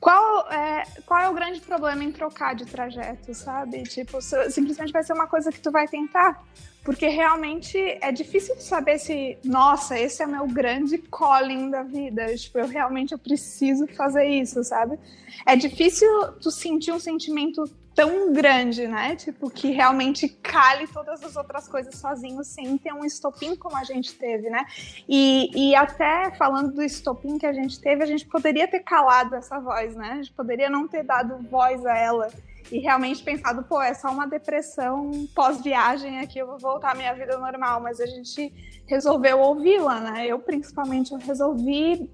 [0.00, 3.82] qual é, qual é o grande problema em trocar de trajeto, sabe?
[3.84, 6.42] Tipo, simplesmente vai ser uma coisa que tu vai tentar.
[6.84, 12.36] Porque realmente é difícil saber se, nossa, esse é meu grande calling da vida.
[12.36, 14.96] Tipo, eu realmente eu preciso fazer isso, sabe?
[15.44, 16.08] É difícil
[16.40, 17.64] tu sentir um sentimento
[17.96, 19.16] tão grande, né?
[19.16, 23.84] Tipo, que realmente cale todas as outras coisas sozinho, sem ter um estopim como a
[23.84, 24.66] gente teve, né?
[25.08, 29.34] E, e até falando do estopim que a gente teve, a gente poderia ter calado
[29.34, 30.10] essa voz, né?
[30.12, 32.28] A gente poderia não ter dado voz a ela
[32.70, 37.14] e realmente pensado, pô, é só uma depressão pós-viagem aqui, eu vou voltar à minha
[37.14, 38.52] vida normal, mas a gente
[38.86, 40.26] resolveu ouvi-la, né?
[40.26, 42.10] Eu, principalmente, eu resolvi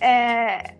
[0.00, 0.74] é,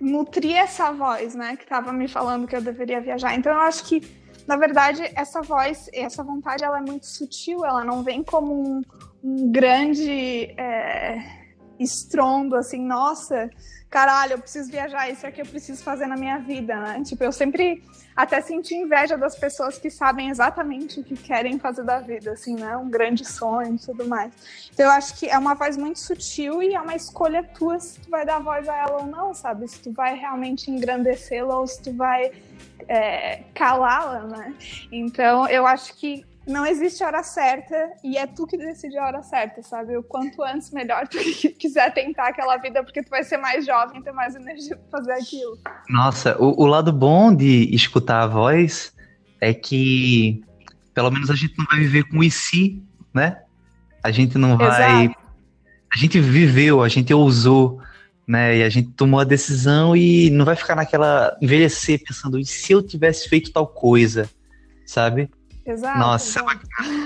[0.00, 3.34] nutrir essa voz, né, que estava me falando que eu deveria viajar.
[3.34, 4.00] Então, eu acho que,
[4.46, 8.82] na verdade, essa voz, essa vontade, ela é muito sutil, ela não vem como um,
[9.22, 11.18] um grande é,
[11.78, 13.50] estrondo, assim, nossa
[13.90, 17.02] caralho, eu preciso viajar, isso é o que eu preciso fazer na minha vida, né?
[17.04, 17.82] Tipo, eu sempre
[18.14, 22.54] até senti inveja das pessoas que sabem exatamente o que querem fazer da vida, assim,
[22.54, 22.76] né?
[22.76, 24.32] Um grande sonho e tudo mais.
[24.72, 27.98] Então eu acho que é uma voz muito sutil e é uma escolha tua se
[27.98, 29.66] tu vai dar voz a ela ou não, sabe?
[29.66, 32.30] Se tu vai realmente engrandecê-la ou se tu vai
[32.86, 34.54] é, calá-la, né?
[34.92, 39.22] Então eu acho que não existe hora certa e é tu que decide a hora
[39.22, 39.96] certa, sabe?
[39.96, 41.18] O quanto antes, melhor tu
[41.58, 45.12] quiser tentar aquela vida, porque tu vai ser mais jovem, ter mais energia pra fazer
[45.12, 45.58] aquilo.
[45.88, 48.92] Nossa, o, o lado bom de escutar a voz
[49.40, 50.42] é que
[50.94, 52.82] pelo menos a gente não vai viver com o e si,
[53.14, 53.42] né?
[54.02, 55.04] A gente não vai.
[55.04, 55.20] Exato.
[55.92, 57.80] A gente viveu, a gente ousou,
[58.26, 58.58] né?
[58.58, 62.72] E a gente tomou a decisão e não vai ficar naquela envelhecer pensando, e se
[62.72, 64.28] eu tivesse feito tal coisa,
[64.86, 65.30] sabe?
[65.70, 65.98] Exato.
[65.98, 66.44] Nossa,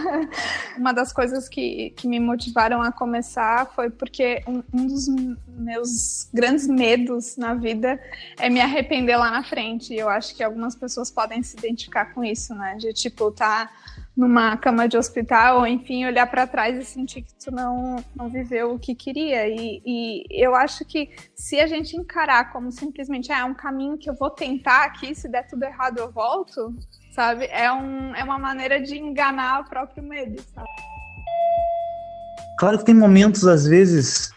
[0.78, 5.06] uma das coisas que, que me motivaram a começar foi porque um, um, dos
[5.48, 8.00] meus grandes medos na vida
[8.38, 9.92] é me arrepender lá na frente.
[9.92, 12.76] E eu acho que algumas pessoas podem se identificar com isso, né?
[12.76, 13.70] De tipo, tá
[14.16, 18.28] numa cama de hospital, ou enfim, olhar para trás e sentir que tu não, não
[18.28, 19.48] viveu o que queria.
[19.48, 23.98] E, e, eu acho que se a gente encarar como simplesmente ah, é um caminho
[23.98, 26.74] que eu vou tentar aqui, se der tudo errado eu volto,
[27.14, 27.46] sabe?
[27.46, 30.68] É, um, é uma maneira de enganar o próprio medo, sabe?
[32.58, 34.32] Claro que tem momentos, às vezes,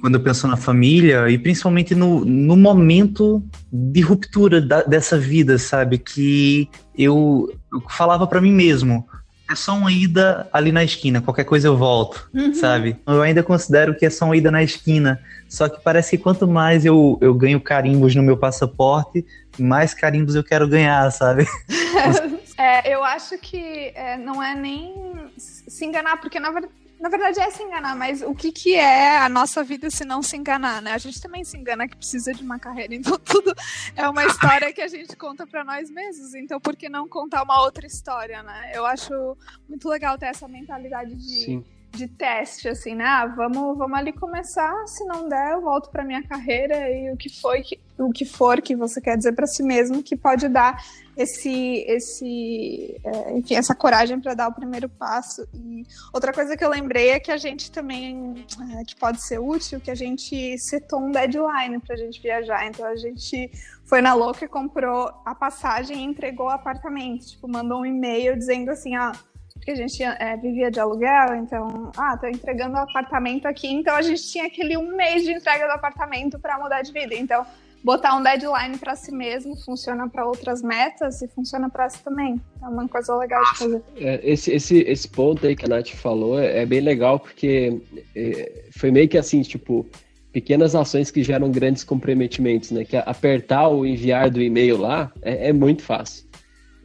[0.00, 5.58] quando eu penso na família, e principalmente no, no momento de ruptura da, dessa vida,
[5.58, 5.98] sabe?
[5.98, 9.06] Que eu, eu falava para mim mesmo,
[9.50, 12.54] é só uma ida ali na esquina, qualquer coisa eu volto, uhum.
[12.54, 12.96] sabe?
[13.04, 16.46] Eu ainda considero que é só uma ida na esquina, só que parece que quanto
[16.46, 19.26] mais eu, eu ganho carimbos no meu passaporte,
[19.58, 21.48] mais carimbos eu quero ganhar, sabe?
[22.56, 24.94] é, eu acho que é, não é nem
[25.36, 29.16] se enganar, porque na verdade na verdade é se enganar, mas o que, que é
[29.16, 30.92] a nossa vida se não se enganar, né?
[30.92, 33.54] A gente também se engana que precisa de uma carreira, então tudo
[33.96, 37.42] é uma história que a gente conta para nós mesmos, então por que não contar
[37.42, 38.72] uma outra história, né?
[38.74, 39.36] Eu acho
[39.66, 41.44] muito legal ter essa mentalidade de.
[41.44, 43.04] Sim de teste, assim, né?
[43.04, 47.16] Ah, vamos, vamos ali começar, se não der, eu volto para minha carreira e o
[47.16, 50.48] que foi que, o que for que você quer dizer para si mesmo que pode
[50.48, 50.80] dar
[51.20, 55.46] esse esse é, enfim essa coragem para dar o primeiro passo.
[55.54, 58.44] E outra coisa que eu lembrei é que a gente também
[58.78, 62.66] é, que pode ser útil que a gente setou um deadline para a gente viajar.
[62.66, 63.50] Então a gente
[63.84, 67.26] foi na louca e comprou a passagem e entregou o apartamento.
[67.26, 69.12] Tipo mandou um e-mail dizendo assim ah
[69.60, 73.94] porque a gente é, vivia de aluguel, então, ah, tô entregando o apartamento aqui, então
[73.94, 77.14] a gente tinha aquele um mês de entrega do apartamento para mudar de vida.
[77.14, 77.44] Então,
[77.82, 82.40] botar um deadline para si mesmo funciona para outras metas e funciona para essa também.
[82.62, 83.82] É uma coisa legal de fazer.
[83.96, 87.80] É, esse, esse, esse ponto aí que a Nath falou é, é bem legal, porque
[88.14, 89.86] é, foi meio que assim, tipo,
[90.32, 92.84] pequenas ações que geram grandes comprometimentos, né?
[92.84, 96.28] Que apertar o enviar do e-mail lá é, é muito fácil.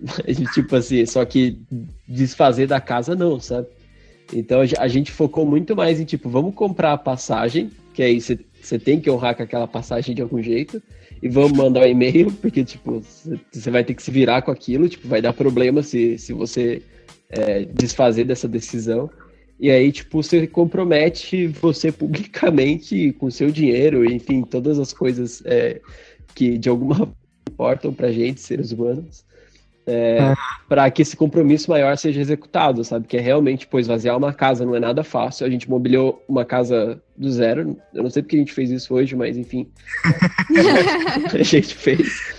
[0.54, 1.60] tipo assim, só que
[2.08, 3.68] desfazer da casa não, sabe?
[4.34, 8.40] Então a gente focou muito mais em tipo, vamos comprar a passagem, que aí você
[8.80, 10.82] tem que honrar com aquela passagem de algum jeito,
[11.22, 13.02] e vamos mandar um e-mail, porque tipo,
[13.52, 16.82] você vai ter que se virar com aquilo, tipo, vai dar problema se, se você
[17.30, 19.10] é, desfazer dessa decisão.
[19.60, 25.80] E aí, tipo, você compromete você publicamente com seu dinheiro, enfim, todas as coisas é,
[26.34, 27.16] que de alguma forma
[27.48, 29.24] importam pra gente, seres humanos
[29.88, 30.36] é, é.
[30.68, 33.08] para que esse compromisso maior seja executado, sabe?
[33.08, 35.46] Que é realmente, pois, esvaziar uma casa não é nada fácil.
[35.46, 37.78] A gente mobiliou uma casa do zero.
[37.94, 39.70] Eu não sei porque a gente fez isso hoje, mas enfim.
[41.34, 42.36] a gente fez.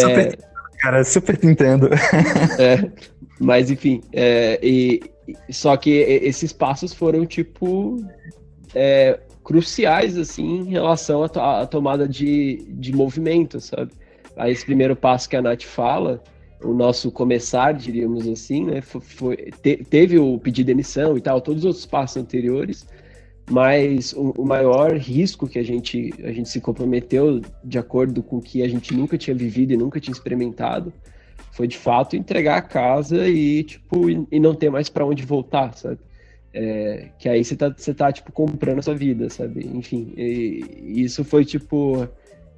[0.00, 0.36] Super, é,
[0.80, 1.88] cara, super entendo.
[2.58, 2.90] é,
[3.40, 5.00] mas enfim, é, e,
[5.50, 7.98] só que esses passos foram, tipo,
[8.74, 13.92] é, cruciais, assim, em relação à, à tomada de, de movimento, sabe?
[14.36, 16.22] Aí esse primeiro passo que a Nath fala
[16.62, 18.80] o nosso começar, diríamos assim, né?
[18.80, 22.86] Foi, te, teve o pedido de demissão e tal, todos os outros passos anteriores,
[23.50, 28.38] mas o, o, maior risco que a gente, a gente se comprometeu de acordo com
[28.38, 30.92] o que a gente nunca tinha vivido e nunca tinha experimentado
[31.52, 35.24] foi de fato entregar a casa e tipo e, e não ter mais para onde
[35.24, 35.98] voltar, sabe?
[36.52, 39.66] É, que aí você tá, você tá tipo comprando a sua vida, sabe?
[39.74, 42.08] Enfim, isso foi tipo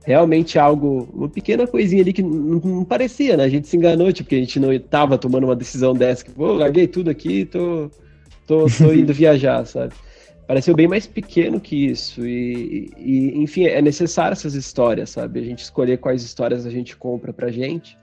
[0.09, 3.44] realmente algo, uma pequena coisinha ali que não, não, parecia, né?
[3.44, 6.31] A gente se enganou, tipo, que a gente não estava tomando uma decisão dessa, que,
[6.31, 7.90] pô, larguei tudo aqui, tô,
[8.47, 9.92] tô, tô indo viajar, sabe?
[10.47, 12.27] Pareceu bem mais pequeno que isso.
[12.27, 15.40] E, e, enfim, é necessário essas histórias, sabe?
[15.40, 17.99] A gente escolher quais histórias a gente compra pra gente,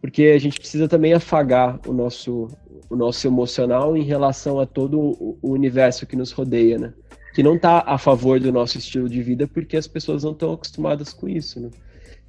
[0.00, 2.48] porque a gente precisa também afagar o nosso,
[2.90, 4.98] o nosso emocional em relação a todo
[5.40, 6.92] o universo que nos rodeia, né?
[7.36, 10.54] Que não está a favor do nosso estilo de vida porque as pessoas não estão
[10.54, 11.68] acostumadas com isso, né?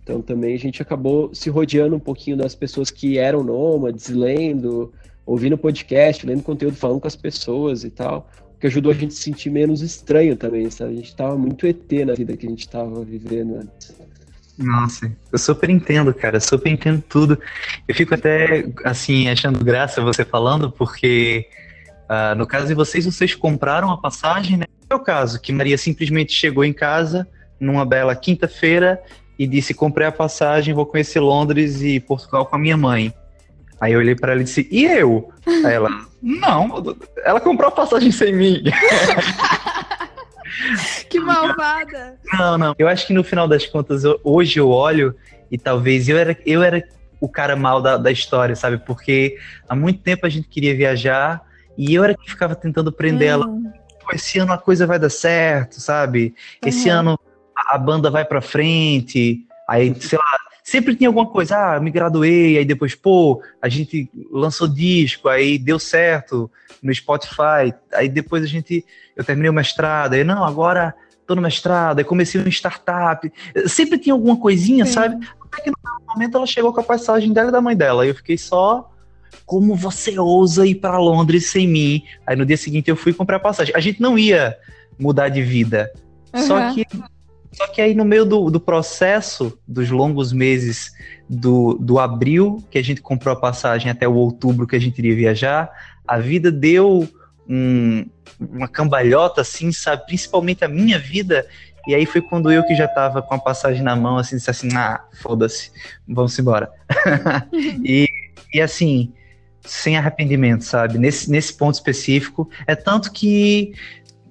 [0.03, 4.91] Então também a gente acabou se rodeando um pouquinho das pessoas que eram nômades, lendo,
[5.25, 9.11] ouvindo podcast, lendo conteúdo, falando com as pessoas e tal, o que ajudou a gente
[9.11, 10.91] a se sentir menos estranho também, sabe?
[10.91, 13.95] A gente estava muito ET na vida que a gente estava vivendo antes.
[14.57, 17.39] Nossa, eu super entendo, cara, super entendo tudo.
[17.87, 21.47] Eu fico até, assim, achando graça você falando, porque
[22.09, 24.65] uh, no caso de vocês, vocês compraram a passagem, né?
[24.89, 27.27] É o caso, que Maria simplesmente chegou em casa
[27.59, 29.01] numa bela quinta-feira
[29.37, 33.13] e disse: Comprei a passagem, vou conhecer Londres e Portugal com a minha mãe.
[33.79, 35.31] Aí eu olhei para ela e disse: E eu?
[35.65, 35.89] Aí ela:
[36.21, 38.63] Não, ela comprou a passagem sem mim.
[41.09, 42.17] que malvada!
[42.33, 42.75] Não, não.
[42.77, 45.15] Eu acho que no final das contas, eu, hoje eu olho
[45.51, 46.83] e talvez eu era, eu era
[47.19, 48.77] o cara mal da, da história, sabe?
[48.77, 51.41] Porque há muito tempo a gente queria viajar
[51.77, 53.31] e eu era que ficava tentando prender hum.
[53.31, 53.47] ela.
[54.13, 56.33] Esse ano a coisa vai dar certo, sabe?
[56.65, 56.95] Esse uhum.
[56.95, 57.19] ano
[57.55, 59.45] a banda vai pra frente.
[59.67, 60.37] Aí, sei lá,
[60.67, 65.57] sempre tinha alguma coisa, ah, me graduei, aí depois, pô, a gente lançou disco, aí
[65.57, 66.51] deu certo
[66.83, 68.85] no Spotify, aí depois a gente,
[69.15, 70.93] eu terminei o mestrado, aí não, agora
[71.25, 73.31] tô no mestrado, aí comecei uma startup,
[73.65, 74.91] sempre tinha alguma coisinha, Sim.
[74.91, 75.27] sabe?
[75.41, 78.09] Até que no momento ela chegou com a passagem dela e da mãe dela, aí
[78.09, 78.91] eu fiquei só,
[79.47, 82.03] como você ousa ir para Londres sem mim?
[82.27, 83.73] Aí no dia seguinte eu fui comprar passagem.
[83.75, 84.57] A gente não ia
[84.99, 85.89] mudar de vida,
[86.33, 86.41] uhum.
[86.41, 86.85] só que
[87.53, 90.91] só que aí no meio do, do processo dos longos meses
[91.27, 94.99] do, do abril, que a gente comprou a passagem, até o outubro que a gente
[94.99, 95.71] iria viajar,
[96.07, 97.07] a vida deu
[97.49, 98.05] um,
[98.39, 100.05] uma cambalhota, assim, sabe?
[100.05, 101.47] Principalmente a minha vida.
[101.87, 104.51] E aí foi quando eu que já tava com a passagem na mão, assim, disse
[104.51, 105.71] assim, ah, foda-se,
[106.07, 106.69] vamos embora.
[107.83, 108.07] e,
[108.53, 109.13] e assim,
[109.69, 110.97] sem arrependimento, sabe?
[110.97, 112.49] Nesse, nesse ponto específico.
[112.65, 113.73] É tanto que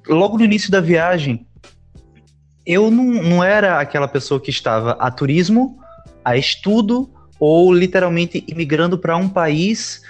[0.09, 1.47] logo no início da viagem,
[2.65, 5.79] eu não, não era aquela pessoa que estava a turismo,
[6.25, 10.03] a estudo ou literalmente imigrando para um país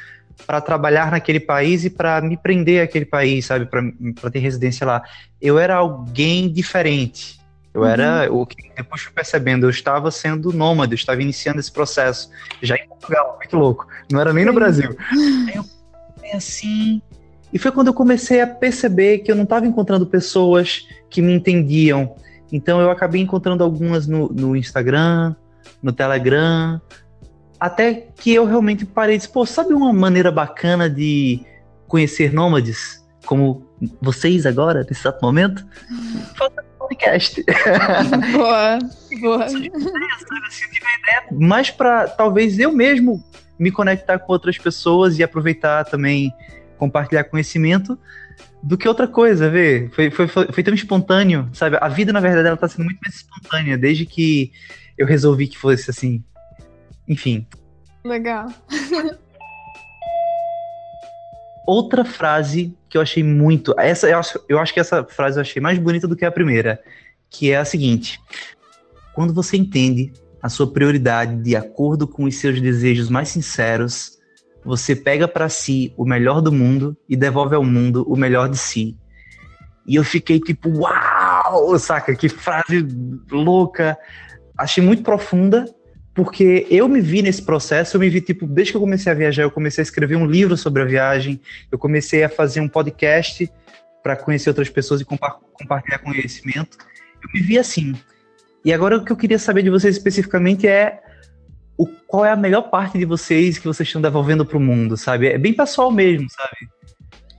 [0.47, 5.03] para trabalhar naquele país e para me prender aquele país, sabe, para ter residência lá.
[5.41, 7.36] Eu era alguém diferente.
[7.77, 7.89] Eu uhum.
[7.89, 12.31] era o que depois fui percebendo, eu estava sendo nômade, eu estava iniciando esse processo
[12.62, 13.87] já em Portugal, muito louco.
[14.11, 14.97] Não era nem no Brasil.
[15.47, 15.65] Aí eu
[16.35, 17.03] assim,
[17.53, 21.35] e foi quando eu comecei a perceber que eu não estava encontrando pessoas que me
[21.35, 22.17] entendiam,
[22.51, 25.37] então eu acabei encontrando algumas no, no Instagram,
[25.83, 26.81] no Telegram,
[27.61, 31.45] até que eu realmente parei e disse, pô, sabe uma maneira bacana de
[31.87, 33.67] conhecer nômades, como
[34.01, 35.65] vocês agora, nesse exato momento?
[35.93, 37.44] Um podcast.
[38.33, 38.79] Boa,
[39.20, 39.44] boa.
[39.44, 39.70] Assim,
[41.33, 43.22] mas para talvez eu mesmo
[43.59, 46.33] me conectar com outras pessoas e aproveitar também
[46.79, 47.99] compartilhar conhecimento
[48.62, 49.88] do que outra coisa, vê?
[49.92, 51.79] Foi, foi, foi, foi, tão espontâneo, sabe?
[51.81, 54.53] A vida, na verdade, ela tá sendo muito mais espontânea desde que
[54.99, 56.22] eu resolvi que fosse assim.
[57.09, 57.46] Enfim.
[58.05, 58.49] Legal.
[61.66, 63.74] Outra frase que eu achei muito.
[63.79, 66.31] Essa, eu acho, eu acho que essa frase eu achei mais bonita do que a
[66.31, 66.81] primeira.
[67.29, 68.20] Que é a seguinte:
[69.14, 74.16] Quando você entende a sua prioridade de acordo com os seus desejos mais sinceros,
[74.64, 78.57] você pega para si o melhor do mundo e devolve ao mundo o melhor de
[78.57, 78.96] si.
[79.87, 82.14] E eu fiquei tipo, uau, saca?
[82.14, 82.87] Que frase
[83.31, 83.98] louca.
[84.59, 85.64] Achei muito profunda,
[86.16, 89.14] porque eu me vi nesse processo, eu me vi, tipo, desde que eu comecei a
[89.14, 91.38] viajar, eu comecei a escrever um livro sobre a viagem,
[91.70, 93.52] eu comecei a fazer um podcast
[94.02, 96.79] para conhecer outras pessoas e compa compartilhar conhecimento.
[97.22, 97.94] Eu me vi assim.
[98.64, 101.02] E agora o que eu queria saber de vocês especificamente é
[101.76, 104.96] o, qual é a melhor parte de vocês que vocês estão devolvendo para o mundo,
[104.96, 105.29] sabe?
[105.29, 106.57] É bem pessoal mesmo, sabe?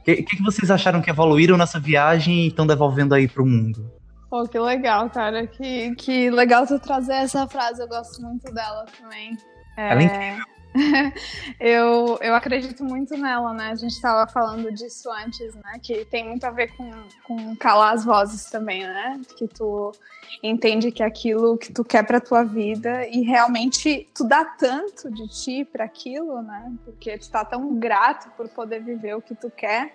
[0.01, 3.45] O que, que, vocês acharam que evoluíram nessa viagem e estão devolvendo aí para o
[3.45, 3.91] mundo?
[4.29, 5.47] Pô, que legal, cara.
[5.47, 9.37] Que, que legal tu trazer essa frase, eu gosto muito dela também.
[9.77, 9.91] É...
[9.91, 10.57] Ela é incrível.
[11.59, 13.71] eu, eu acredito muito nela, né?
[13.71, 15.79] A gente estava falando disso antes, né?
[15.81, 16.91] Que tem muito a ver com,
[17.23, 19.19] com calar as vozes também, né?
[19.37, 19.91] Que tu
[20.43, 25.09] entende que é aquilo que tu quer para tua vida e realmente tu dá tanto
[25.09, 26.71] de ti para aquilo, né?
[26.83, 29.93] Porque tu tá tão grato por poder viver o que tu quer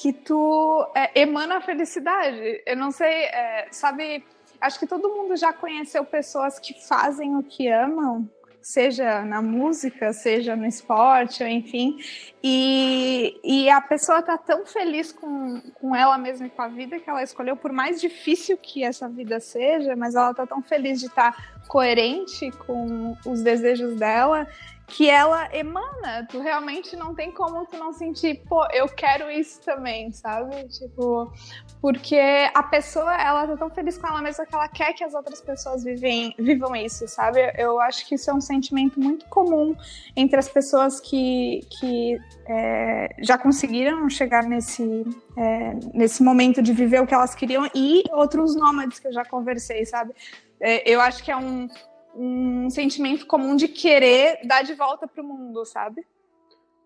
[0.00, 2.62] que tu é, emana felicidade.
[2.64, 4.24] Eu não sei, é, sabe?
[4.60, 8.28] Acho que todo mundo já conheceu pessoas que fazem o que amam
[8.60, 11.96] seja na música, seja no esporte, enfim.
[12.42, 16.98] E, e a pessoa tá tão feliz com, com ela mesma e com a vida
[16.98, 21.00] que ela escolheu, por mais difícil que essa vida seja, mas ela tá tão feliz
[21.00, 24.46] de estar tá coerente com os desejos dela
[24.88, 26.26] que ela emana.
[26.28, 30.66] Tu realmente não tem como tu não sentir, pô, eu quero isso também, sabe?
[30.68, 31.30] Tipo,
[31.80, 32.18] porque
[32.54, 35.42] a pessoa, ela tá tão feliz com ela mesma que ela quer que as outras
[35.42, 37.38] pessoas vivem, vivam isso, sabe?
[37.56, 39.76] Eu acho que isso é um sentimento muito comum
[40.16, 45.04] entre as pessoas que, que é, já conseguiram chegar nesse,
[45.36, 49.24] é, nesse momento de viver o que elas queriam e outros nômades que eu já
[49.24, 50.14] conversei, sabe?
[50.60, 51.68] É, eu acho que é um,
[52.18, 56.04] um sentimento comum de querer dar de volta para o mundo, sabe?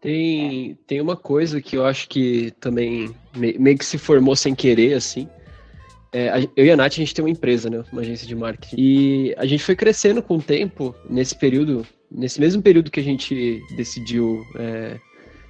[0.00, 4.94] Tem, tem uma coisa que eu acho que também meio que se formou sem querer,
[4.94, 5.28] assim.
[6.12, 7.82] É, eu e a Nath, a gente tem uma empresa, né?
[7.90, 8.76] Uma agência de marketing.
[8.78, 13.02] E a gente foi crescendo com o tempo, nesse período, nesse mesmo período que a
[13.02, 15.00] gente decidiu é,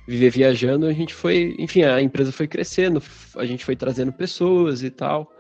[0.07, 3.03] viver viajando, a gente foi, enfim, a empresa foi crescendo,
[3.37, 5.33] a gente foi trazendo pessoas e tal.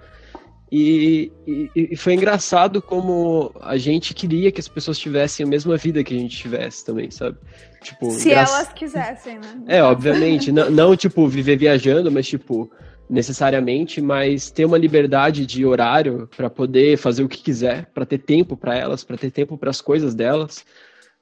[0.74, 5.76] E, e, e, foi engraçado como a gente queria que as pessoas tivessem a mesma
[5.76, 7.36] vida que a gente tivesse também, sabe?
[7.82, 8.38] Tipo, Se gra...
[8.38, 9.64] elas quisessem, né?
[9.66, 10.50] É, obviamente.
[10.50, 12.72] não, não, tipo, viver viajando, mas, tipo,
[13.06, 18.16] necessariamente, mas ter uma liberdade de horário para poder fazer o que quiser, para ter
[18.16, 20.64] tempo para elas, para ter tempo para as coisas delas.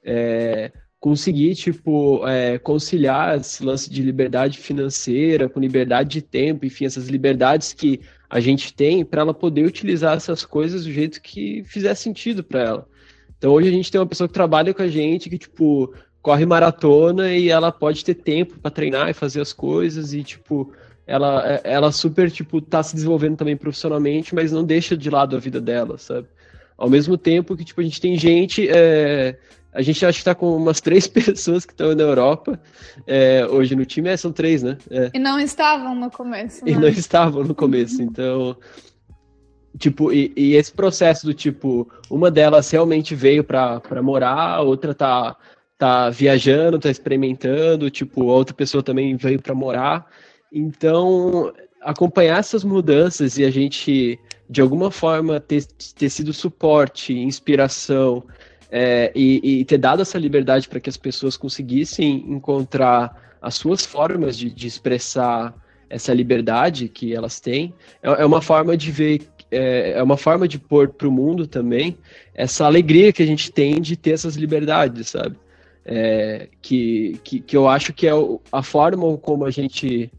[0.05, 0.71] É,
[1.01, 7.09] conseguir, tipo, é, conciliar esse lance de liberdade financeira com liberdade de tempo, enfim, essas
[7.09, 11.95] liberdades que a gente tem para ela poder utilizar essas coisas do jeito que fizer
[11.97, 12.89] sentido para ela.
[13.37, 16.47] Então hoje a gente tem uma pessoa que trabalha com a gente que, tipo, corre
[16.47, 20.73] maratona e ela pode ter tempo para treinar e fazer as coisas e, tipo,
[21.07, 25.41] ela, ela super, tipo, tá se desenvolvendo também profissionalmente, mas não deixa de lado a
[25.41, 26.29] vida dela, sabe?
[26.79, 29.37] Ao mesmo tempo que, tipo, a gente tem gente é,
[29.73, 32.61] a gente acha que está com umas três pessoas que estão na Europa
[33.07, 34.09] é, hoje no time.
[34.09, 34.77] É, são três, né?
[34.91, 35.11] É.
[35.15, 36.65] E não estavam no começo.
[36.65, 36.73] Né?
[36.73, 38.03] E não estavam no começo.
[38.03, 38.57] Então,
[39.79, 44.95] tipo, e, e, esse processo do tipo, uma delas realmente veio para morar, a outra
[44.95, 45.37] tá,
[45.79, 50.07] tá viajando, tá experimentando, tipo, a outra pessoa também veio para morar.
[50.53, 54.19] Então, acompanhar essas mudanças e a gente,
[54.49, 55.65] de alguma forma, ter,
[55.97, 58.25] ter sido suporte, inspiração
[58.71, 63.85] é, e, e, ter dado essa liberdade para que as pessoas conseguissem encontrar as suas
[63.85, 65.55] formas de, de expressar
[65.89, 70.47] essa liberdade que elas têm, é, é uma forma de ver, é, é uma forma
[70.47, 71.99] de pôr para o mundo também
[72.33, 75.37] essa alegria que a gente tem de ter essas liberdades, sabe?
[75.85, 78.13] É, que, que, que, eu acho que é
[78.53, 80.13] a forma como a gente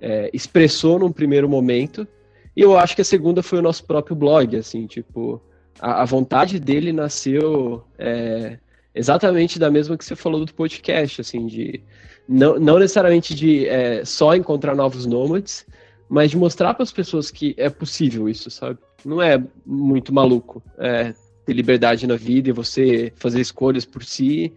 [0.00, 2.06] é, expressou num primeiro momento,
[2.54, 5.42] e eu acho que a segunda foi o nosso próprio blog, assim, tipo,
[5.80, 8.58] a, a vontade dele nasceu é,
[8.94, 11.82] exatamente da mesma que você falou do podcast, assim, de
[12.28, 15.66] não, não necessariamente de é, só encontrar novos nômades,
[16.08, 18.78] mas de mostrar para as pessoas que é possível isso, sabe?
[19.04, 21.14] Não é muito maluco é,
[21.44, 24.52] ter liberdade na vida e você fazer escolhas por si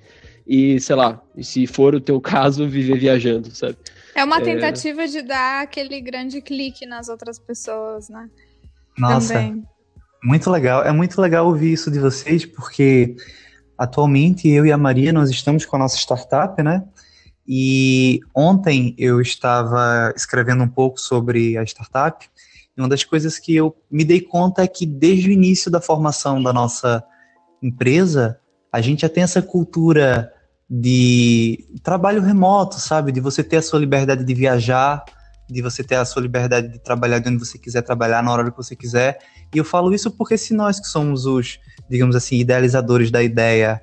[0.47, 3.77] e, sei lá, e se for o teu caso, viver viajando, sabe?
[4.15, 4.41] É uma é.
[4.41, 5.07] tentativa é...
[5.07, 8.29] de dar aquele grande clique nas outras pessoas, né?
[8.97, 9.33] Nossa.
[9.33, 9.63] Também.
[10.23, 10.83] Muito legal.
[10.83, 13.15] É muito legal ouvir isso de vocês, porque
[13.77, 16.83] atualmente eu e a Maria nós estamos com a nossa startup, né?
[17.47, 22.29] E ontem eu estava escrevendo um pouco sobre a startup.
[22.77, 25.81] E uma das coisas que eu me dei conta é que desde o início da
[25.81, 27.03] formação da nossa
[27.61, 28.39] empresa,
[28.71, 30.31] a gente já tem essa cultura
[30.69, 33.11] de trabalho remoto, sabe?
[33.11, 35.03] De você ter a sua liberdade de viajar,
[35.49, 38.51] de você ter a sua liberdade de trabalhar de onde você quiser trabalhar, na hora
[38.51, 39.19] que você quiser.
[39.53, 43.81] E eu falo isso porque se nós que somos os, digamos assim, idealizadores da ideia,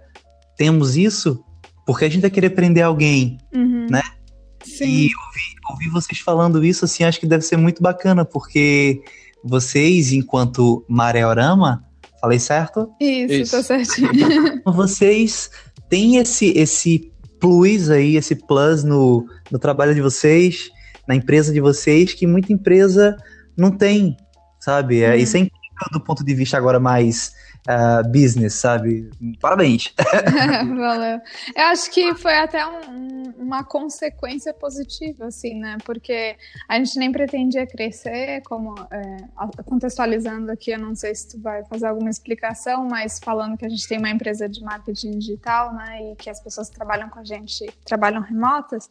[0.57, 1.45] temos isso,
[1.87, 3.87] porque a gente vai querer prender alguém, uhum.
[3.91, 4.03] né?
[4.65, 4.85] Sim.
[4.85, 9.01] E ouvir, ouvir vocês falando isso, assim, acho que deve ser muito bacana, porque
[9.45, 11.85] vocês, enquanto Mareorama,
[12.21, 12.91] falei certo?
[13.01, 13.57] Isso, isso.
[13.57, 14.11] tá certinho.
[14.67, 15.51] vocês
[15.89, 20.71] têm esse, esse plus aí, esse plus no, no trabalho de vocês,
[21.07, 23.17] na empresa de vocês, que muita empresa
[23.57, 24.17] não tem,
[24.61, 25.03] sabe?
[25.03, 25.17] É, uhum.
[25.17, 27.33] Isso é incrível do ponto de vista agora mais
[27.69, 29.11] uh, business, sabe?
[29.41, 29.93] Parabéns.
[30.77, 31.21] Valeu.
[31.55, 35.77] Eu acho que foi até um, uma consequência positiva, assim, né?
[35.85, 36.37] Porque
[36.69, 39.17] a gente nem pretendia crescer, como é,
[39.65, 43.69] contextualizando aqui, eu não sei se tu vai fazer alguma explicação, mas falando que a
[43.69, 46.13] gente tem uma empresa de marketing digital, né?
[46.13, 48.89] E que as pessoas que trabalham com a gente trabalham remotas.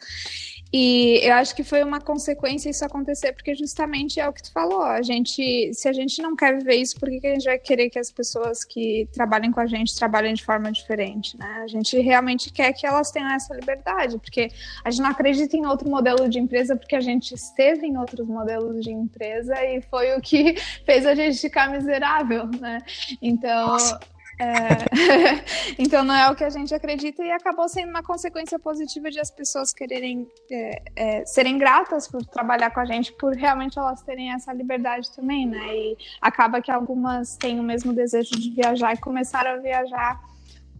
[0.73, 4.51] E eu acho que foi uma consequência isso acontecer, porque justamente é o que tu
[4.51, 4.83] falou.
[4.83, 7.57] A gente, se a gente não quer viver isso, por que, que a gente vai
[7.57, 11.61] querer que as pessoas que trabalhem com a gente trabalhem de forma diferente, né?
[11.63, 14.51] A gente realmente quer que elas tenham essa liberdade, porque
[14.83, 18.27] a gente não acredita em outro modelo de empresa porque a gente esteve em outros
[18.27, 20.55] modelos de empresa e foi o que
[20.85, 22.79] fez a gente ficar miserável, né?
[23.21, 24.14] Então, Nossa.
[24.39, 25.75] É...
[25.79, 29.19] então não é o que a gente acredita e acabou sendo uma consequência positiva de
[29.19, 34.01] as pessoas quererem é, é, serem gratas por trabalhar com a gente, por realmente elas
[34.01, 35.75] terem essa liberdade também, né?
[35.75, 40.19] E acaba que algumas têm o mesmo desejo de viajar e começaram a viajar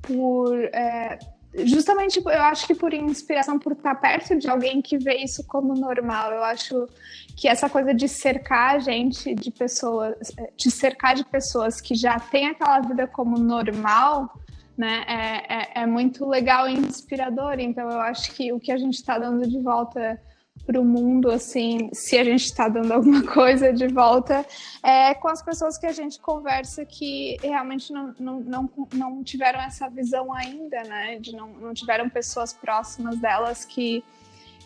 [0.01, 1.17] por é,
[1.63, 5.73] justamente eu acho que por inspiração, por estar perto de alguém que vê isso como
[5.73, 6.31] normal.
[6.31, 6.87] Eu acho
[7.35, 10.15] que essa coisa de cercar a gente de pessoas,
[10.57, 14.37] de cercar de pessoas que já têm aquela vida como normal,
[14.77, 17.59] né, é, é, é muito legal e inspirador.
[17.59, 20.19] Então eu acho que o que a gente está dando de volta
[20.65, 24.45] para o mundo, assim, se a gente está dando alguma coisa de volta,
[24.83, 29.61] é com as pessoas que a gente conversa que realmente não, não, não, não tiveram
[29.61, 31.19] essa visão ainda, né?
[31.19, 34.03] De não, não tiveram pessoas próximas delas que,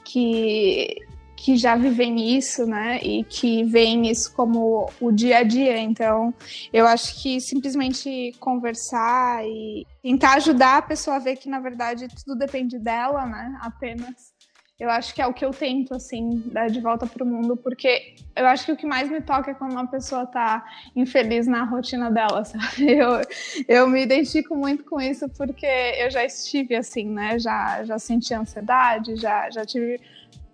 [0.05, 0.95] que,
[1.35, 2.99] que já vivem isso, né?
[3.01, 5.77] E que veem isso como o dia a dia.
[5.79, 6.33] Então,
[6.71, 12.07] eu acho que simplesmente conversar e tentar ajudar a pessoa a ver que, na verdade,
[12.23, 13.57] tudo depende dela, né?
[13.61, 14.38] Apenas.
[14.79, 17.57] Eu acho que é o que eu tento, assim, dar de volta para o mundo,
[17.57, 20.65] porque eu acho que o que mais me toca é quando uma pessoa tá
[20.95, 22.97] infeliz na rotina dela, sabe?
[22.97, 23.21] Eu,
[23.67, 27.37] eu me identifico muito com isso porque eu já estive assim, né?
[27.37, 29.99] Já, já senti ansiedade, já, já tive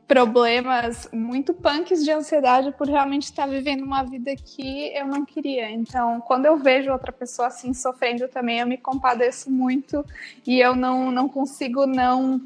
[0.08, 5.70] problemas muito punks de ansiedade por realmente estar vivendo uma vida que eu não queria.
[5.70, 10.06] Então, quando eu vejo outra pessoa assim sofrendo também, eu me compadeço muito
[10.46, 12.42] e eu não, não consigo não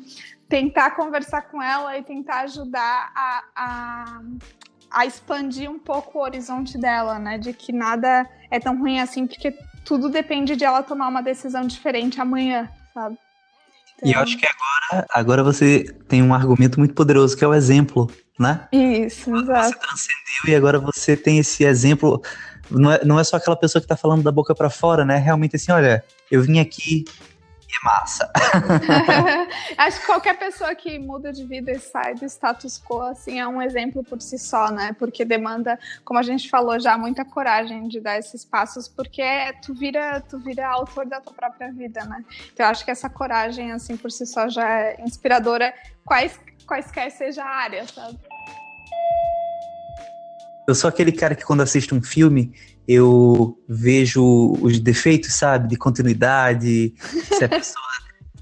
[0.50, 4.22] tentar conversar com ela e tentar ajudar a, a,
[4.90, 7.38] a expandir um pouco o horizonte dela, né?
[7.38, 11.66] De que nada é tão ruim assim, porque tudo depende de ela tomar uma decisão
[11.66, 13.18] diferente amanhã, sabe?
[14.04, 17.54] E eu acho que agora, agora você tem um argumento muito poderoso, que é o
[17.54, 18.68] exemplo, né?
[18.72, 19.68] Isso, exato.
[19.68, 22.22] Você transcendeu e agora você tem esse exemplo.
[22.72, 25.18] Não é, não é só aquela pessoa que tá falando da boca para fora, né?
[25.18, 27.04] Realmente assim, olha, eu vim aqui
[27.70, 28.32] e massa.
[29.78, 33.48] Acho que qualquer pessoa que muda de vida e sai do status quo, assim, é
[33.48, 34.96] um exemplo por si só, né?
[34.98, 39.24] Porque demanda, como a gente falou já, muita coragem de dar esses passos, porque
[39.64, 42.24] tu vira, tu vira autor da tua própria vida, né?
[42.52, 47.12] Então eu acho que essa coragem, assim, por si só já é inspiradora, quais, quaisquer
[47.12, 48.18] seja a área, sabe?
[50.68, 52.54] Eu sou aquele cara que quando assisto um filme,
[52.92, 56.92] eu vejo os defeitos, sabe, de continuidade,
[57.32, 57.86] se a pessoa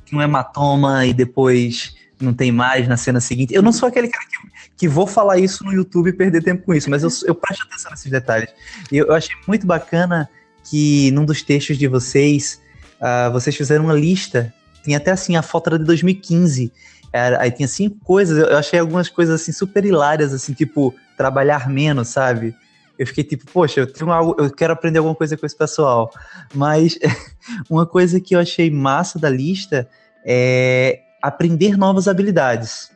[0.10, 3.54] tem um hematoma e depois não tem mais na cena seguinte.
[3.54, 4.38] Eu não sou aquele cara que,
[4.78, 7.64] que vou falar isso no YouTube e perder tempo com isso, mas eu, eu presto
[7.64, 8.50] atenção nesses detalhes.
[8.90, 10.30] E eu, eu achei muito bacana
[10.64, 12.62] que num dos textos de vocês,
[13.02, 16.72] uh, vocês fizeram uma lista, tem até assim, a foto era de 2015,
[17.12, 21.70] era, aí tinha cinco coisas, eu achei algumas coisas assim super hilárias, assim, tipo, trabalhar
[21.70, 22.56] menos, sabe?
[22.98, 26.12] Eu fiquei tipo, poxa, eu tenho algo, eu quero aprender alguma coisa com esse pessoal.
[26.54, 26.98] Mas
[27.70, 29.88] uma coisa que eu achei massa da lista
[30.26, 32.92] é aprender novas habilidades.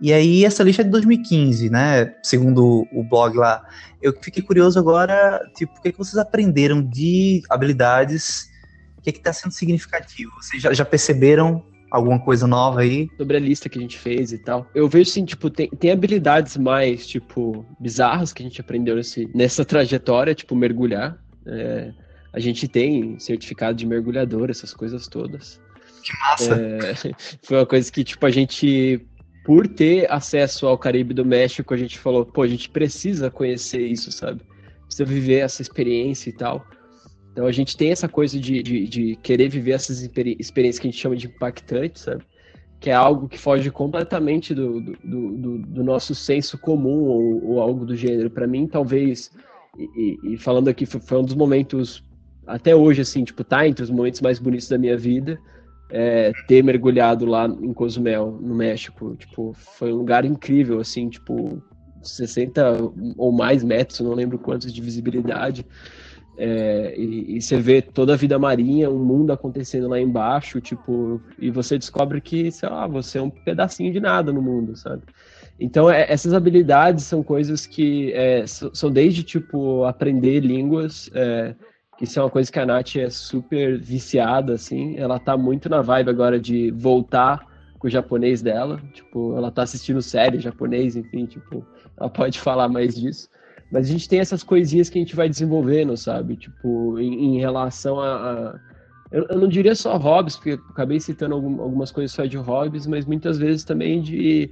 [0.00, 2.14] E aí essa lista é de 2015, né?
[2.22, 3.64] Segundo o blog lá.
[4.02, 8.50] Eu fiquei curioso agora, tipo, o que, é que vocês aprenderam de habilidades?
[8.98, 10.32] O que é está sendo significativo?
[10.40, 13.08] Vocês já, já perceberam alguma coisa nova aí?
[13.16, 14.68] Sobre a lista que a gente fez e tal.
[14.74, 19.30] Eu vejo assim, tipo, tem, tem habilidades mais, tipo, bizarras que a gente aprendeu nesse,
[19.34, 21.18] nessa trajetória, tipo, mergulhar.
[21.46, 21.92] É,
[22.32, 25.60] a gente tem certificado de mergulhador, essas coisas todas.
[26.02, 26.54] Que massa!
[26.54, 26.94] É,
[27.42, 29.00] foi uma coisa que, tipo, a gente,
[29.44, 33.86] por ter acesso ao Caribe do México, a gente falou, pô, a gente precisa conhecer
[33.86, 34.42] isso, sabe?
[34.84, 36.64] Precisa viver essa experiência e tal.
[37.36, 40.90] Então a gente tem essa coisa de, de, de querer viver essas experiências que a
[40.90, 42.24] gente chama de impactantes, sabe?
[42.80, 47.60] Que é algo que foge completamente do, do, do, do nosso senso comum ou, ou,
[47.60, 48.30] algo do gênero.
[48.30, 49.30] Para mim, talvez,
[49.76, 52.02] e, e, falando aqui, foi, foi, um dos momentos,
[52.46, 55.38] até hoje, assim, tipo, tá entre os momentos mais bonitos da minha vida,
[55.90, 59.14] é, ter mergulhado lá em Cozumel, no México.
[59.14, 61.62] Tipo, foi um lugar incrível, assim, tipo,
[62.02, 65.66] 60 ou mais metros, não lembro quantos de visibilidade.
[66.38, 71.20] É, e, e, você vê toda a vida marinha, um mundo acontecendo lá embaixo, tipo,
[71.38, 75.02] e você descobre que, sei lá, você é um pedacinho de nada no mundo, sabe?
[75.58, 81.54] Então, é, essas habilidades são coisas que é, são desde, tipo, aprender línguas, é,
[81.96, 85.70] que isso é uma coisa que a Nath é super viciada, assim, ela tá muito
[85.70, 87.46] na vibe agora de voltar
[87.78, 91.66] com o japonês dela, tipo, ela tá assistindo série japonês, enfim, tipo,
[91.98, 93.28] ela pode falar mais disso.
[93.70, 96.36] Mas a gente tem essas coisinhas que a gente vai desenvolvendo, sabe?
[96.36, 98.14] Tipo, em, em relação a.
[98.14, 98.60] a
[99.10, 102.86] eu, eu, não diria só hobbies, porque acabei citando algum, algumas coisas só de hobbies,
[102.86, 104.50] mas muitas vezes também de,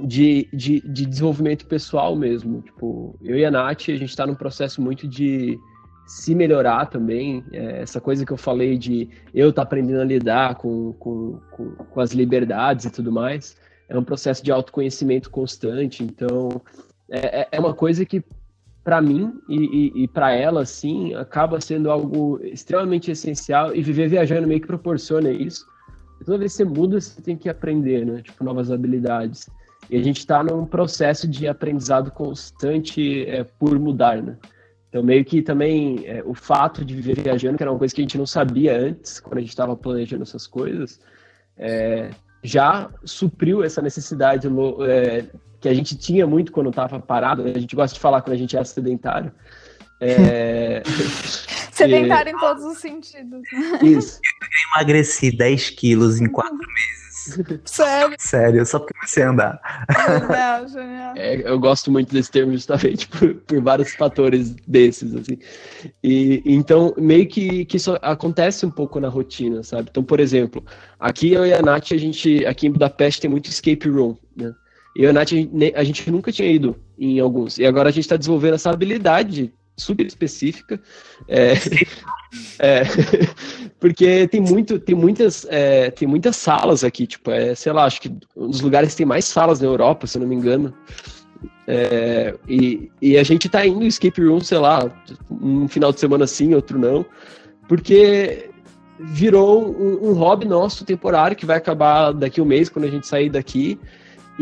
[0.00, 2.62] de, de, de, desenvolvimento pessoal mesmo.
[2.62, 5.58] Tipo, eu e a Nath, a gente está num processo muito de
[6.06, 7.44] se melhorar também.
[7.52, 11.38] É, essa coisa que eu falei de eu estar tá aprendendo a lidar com, com,
[11.50, 13.56] com, com as liberdades e tudo mais.
[13.88, 16.02] É um processo de autoconhecimento constante.
[16.02, 16.60] Então,
[17.12, 18.24] é, é, é uma coisa que
[18.82, 24.08] para mim e, e, e para ela, assim, acaba sendo algo extremamente essencial e viver
[24.08, 25.66] viajando meio que proporciona isso.
[26.24, 28.22] Toda vez que você muda, você tem que aprender, né?
[28.22, 29.48] Tipo, novas habilidades.
[29.90, 34.36] E a gente está num processo de aprendizado constante é, por mudar, né?
[34.88, 38.00] Então, meio que também é, o fato de viver viajando, que era uma coisa que
[38.00, 41.00] a gente não sabia antes, quando a gente estava planejando essas coisas,
[41.56, 42.10] é,
[42.42, 44.46] já supriu essa necessidade
[44.86, 45.24] é,
[45.62, 47.44] que a gente tinha muito quando estava parado.
[47.44, 49.32] A gente gosta de falar quando a gente é sedentário.
[50.00, 50.82] É...
[51.70, 52.34] sedentário e...
[52.34, 53.42] em todos os sentidos.
[53.80, 54.18] Isso.
[54.20, 57.02] Eu emagreci 10 quilos em 4 meses.
[57.64, 58.16] Sério?
[58.18, 59.60] Sério, só porque você andar.
[59.88, 61.14] Genial, genial.
[61.16, 65.38] É, eu gosto muito desse termo justamente por, por vários fatores desses, assim.
[66.02, 69.88] E, então, meio que, que isso acontece um pouco na rotina, sabe?
[69.90, 70.64] Então, por exemplo,
[70.98, 74.16] aqui eu e a Nath, a gente, aqui em Budapeste tem muito escape room?
[74.94, 75.32] Eu e a Nath,
[75.74, 77.58] a gente, nunca tinha ido em alguns.
[77.58, 80.80] E agora a gente está desenvolvendo essa habilidade super específica.
[81.28, 81.54] É,
[82.58, 82.82] é,
[83.80, 88.00] porque tem muito, tem muitas, é, tem muitas salas aqui, tipo, é, sei lá, acho
[88.00, 90.74] que um dos lugares que tem mais salas na Europa, se eu não me engano.
[91.66, 94.90] É, e, e a gente tá indo escape room, sei lá,
[95.30, 97.04] um final de semana sim, outro não,
[97.68, 98.50] porque
[99.00, 103.06] virou um, um hobby nosso temporário que vai acabar daqui um mês quando a gente
[103.06, 103.78] sair daqui.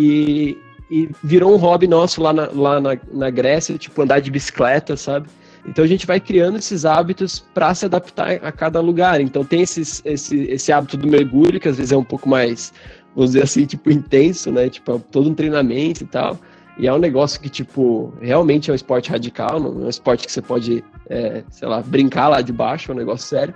[0.01, 0.59] E,
[0.90, 4.96] e virou um hobby nosso lá na, lá na, na Grécia, tipo andar de bicicleta,
[4.96, 5.28] sabe?
[5.66, 9.20] Então a gente vai criando esses hábitos para se adaptar a cada lugar.
[9.20, 12.72] Então tem esses, esse, esse hábito do mergulho, que às vezes é um pouco mais,
[13.14, 14.68] vamos dizer assim, tipo, intenso, né?
[14.70, 16.38] Tipo, todo um treinamento e tal.
[16.78, 20.24] E é um negócio que, tipo, realmente é um esporte radical, não é um esporte
[20.24, 23.55] que você pode, é, sei lá, brincar lá de baixo, é um negócio sério.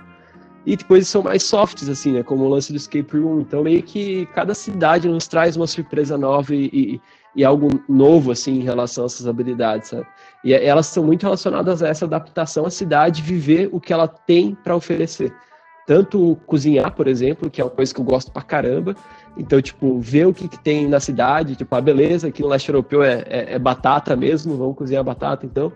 [0.65, 2.23] E depois são mais softs, assim, né?
[2.23, 3.41] Como o lance do escape room.
[3.41, 6.99] Então, meio que cada cidade nos traz uma surpresa nova e,
[7.35, 10.07] e algo novo assim em relação a essas habilidades, sabe?
[10.43, 14.55] E elas são muito relacionadas a essa adaptação à cidade, viver o que ela tem
[14.55, 15.33] para oferecer.
[15.85, 18.95] Tanto cozinhar, por exemplo, que é uma coisa que eu gosto pra caramba.
[19.37, 22.47] Então, tipo, ver o que, que tem na cidade, tipo, a ah, beleza, aqui no
[22.47, 25.71] leste europeu é, é, é batata mesmo, vamos cozinhar batata, então.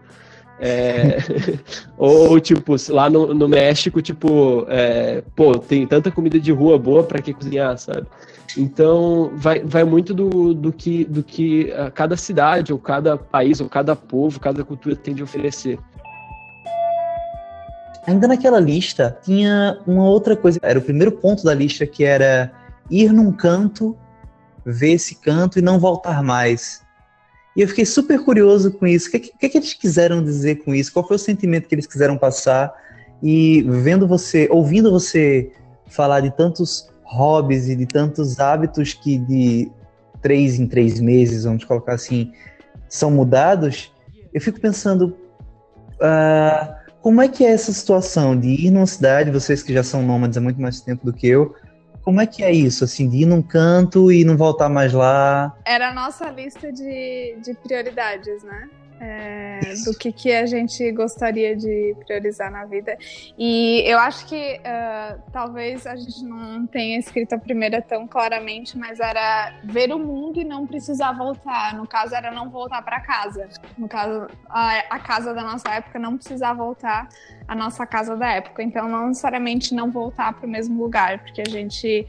[0.60, 1.18] É...
[1.97, 5.24] ou, tipo, lá no, no México, tipo, é...
[5.36, 8.05] pô, tem tanta comida de rua boa para que cozinhar, sabe?
[8.57, 13.70] Então, vai, vai muito do, do, que, do que cada cidade, ou cada país, ou
[13.70, 15.80] cada povo, cada cultura tem de oferecer.
[18.07, 20.60] Ainda naquela lista, tinha uma outra coisa.
[20.64, 22.51] Era o primeiro ponto da lista que era
[22.89, 23.95] ir num canto,
[24.66, 26.82] ver esse canto e não voltar mais.
[27.60, 29.10] E eu fiquei super curioso com isso.
[29.10, 30.93] O que, que, que eles quiseram dizer com isso?
[30.93, 32.74] Qual foi o sentimento que eles quiseram passar?
[33.22, 35.51] E vendo você, ouvindo você
[35.86, 39.70] falar de tantos hobbies e de tantos hábitos que de
[40.22, 42.32] três em três meses, vamos colocar assim,
[42.88, 43.91] são mudados,
[44.34, 45.18] eu fico pensando
[45.95, 50.01] uh, como é que é essa situação de ir numa cidade, vocês que já são
[50.01, 51.53] nômades há muito mais tempo do que eu,
[52.10, 55.55] como é que é isso, assim, de ir num canto e não voltar mais lá?
[55.64, 58.68] Era a nossa lista de, de prioridades, né?
[59.00, 62.97] É, do que, que a gente gostaria de priorizar na vida.
[63.38, 68.78] E eu acho que uh, talvez a gente não tenha escrito a primeira tão claramente,
[68.78, 71.74] mas era ver o mundo e não precisar voltar.
[71.76, 73.47] No caso, era não voltar para casa.
[73.78, 77.08] No caso, a, a casa da nossa época não precisar voltar
[77.47, 78.62] à nossa casa da época.
[78.62, 82.06] Então, não necessariamente não voltar para o mesmo lugar, porque a gente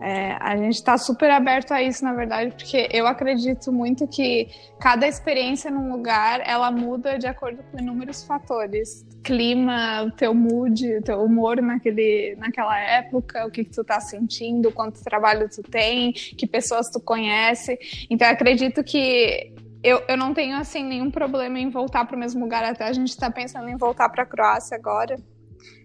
[0.00, 4.48] é, a gente está super aberto a isso, na verdade, porque eu acredito muito que
[4.78, 9.06] cada experiência num lugar ela muda de acordo com inúmeros fatores.
[9.24, 13.98] Clima, o teu mood, o teu humor naquele, naquela época, o que, que tu está
[13.98, 17.78] sentindo, quanto trabalho tu tem, que pessoas tu conhece.
[18.10, 22.18] Então, eu acredito que eu, eu não tenho assim nenhum problema em voltar para o
[22.18, 22.64] mesmo lugar.
[22.64, 25.16] Até a gente está pensando em voltar para a Croácia agora.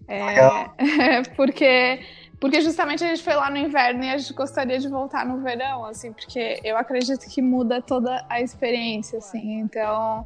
[0.08, 2.00] É, porque
[2.42, 5.40] porque justamente a gente foi lá no inverno e a gente gostaria de voltar no
[5.40, 9.60] verão, assim, porque eu acredito que muda toda a experiência, assim.
[9.60, 10.24] Então,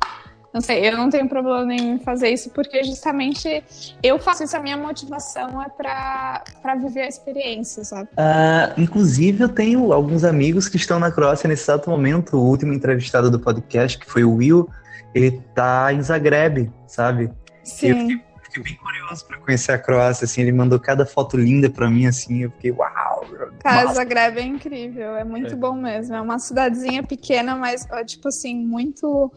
[0.51, 3.63] não sei, eu não tenho problema em fazer isso, porque justamente
[4.03, 8.09] eu faço isso, a minha motivação é para viver a experiência, sabe?
[8.13, 12.39] Uh, inclusive, eu tenho alguns amigos que estão na Croácia nesse exato momento.
[12.39, 14.67] O último entrevistado do podcast, que foi o Will,
[15.15, 17.31] ele tá em Zagreb, sabe?
[17.63, 18.23] Sim.
[18.57, 21.69] Eu fiquei fiquei bem curioso para conhecer a Croácia, assim, ele mandou cada foto linda
[21.69, 23.27] para mim, assim, eu fiquei, uau!
[23.61, 25.57] Cara, Zagreb é incrível, é muito é.
[25.57, 29.33] bom mesmo, é uma cidadezinha pequena, mas, tipo assim, muito,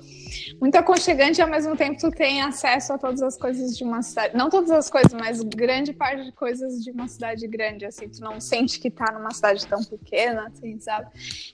[0.62, 4.02] muito aconchegante e ao mesmo tempo tu tem acesso a todas as coisas de uma
[4.02, 8.08] cidade, não todas as coisas, mas grande parte de coisas de uma cidade grande, assim,
[8.08, 11.08] tu não sente que tá numa cidade tão pequena, assim, sabe?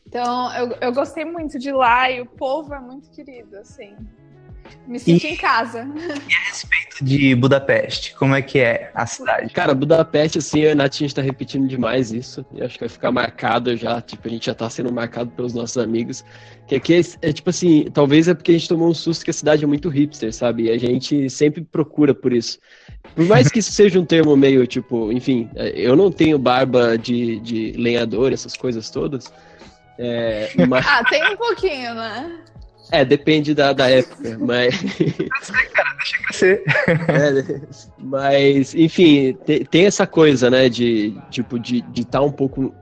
[0.06, 3.96] Então, eu, eu gostei muito de lá e o povo é muito querido, assim,
[4.88, 5.88] me sinto e, em casa.
[6.28, 9.52] E a respeito de Budapeste, como é que é a cidade?
[9.54, 12.46] Cara, Budapeste, assim, e a Nath, a gente tá repetindo demais isso.
[12.54, 15.54] E acho que vai ficar marcado já, tipo, a gente já tá sendo marcado pelos
[15.54, 16.24] nossos amigos.
[16.68, 19.32] Que aqui é, é, tipo assim, talvez é porque a gente tomou um susto que
[19.32, 20.64] a cidade é muito hipster, sabe?
[20.64, 22.60] E a gente sempre procura por isso.
[23.14, 27.40] Por mais que isso seja um termo meio, tipo, enfim, eu não tenho barba de,
[27.40, 29.32] de lenhador, essas coisas todas.
[29.98, 30.86] É, mas...
[30.88, 32.40] ah, tem um pouquinho, né?
[32.92, 34.80] É, depende da, da época, mas.
[35.74, 36.64] cara, deixa crescer.
[36.88, 37.62] É,
[37.98, 42.74] mas, enfim, tem, tem, essa coisa, né, de tipo, de estar de tá um pouco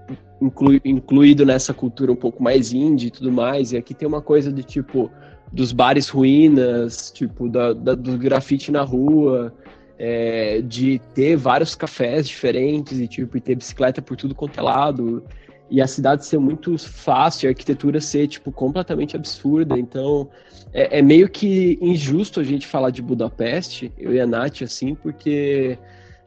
[0.42, 3.72] inclu, incluído nessa cultura um pouco mais indie e tudo mais.
[3.72, 5.12] E aqui tem uma coisa de tipo
[5.52, 9.54] dos bares ruínas, tipo, da, da do grafite na rua,
[10.00, 14.64] é, de ter vários cafés diferentes e tipo, e ter bicicleta por tudo quanto é
[14.64, 15.24] lado
[15.70, 19.78] e a cidade ser muito fácil, a arquitetura ser, tipo, completamente absurda.
[19.78, 20.30] Então,
[20.74, 24.94] é, é, meio que injusto a gente falar de Budapeste, eu e a Nath, assim,
[24.94, 25.78] porque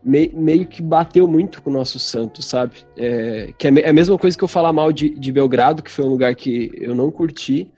[0.02, 2.74] me, meio que bateu muito com o nosso santo, sabe?
[2.96, 5.90] É, que é, é a mesma coisa que eu falar mal de, de Belgrado, que
[5.90, 7.70] foi um lugar que eu não curti,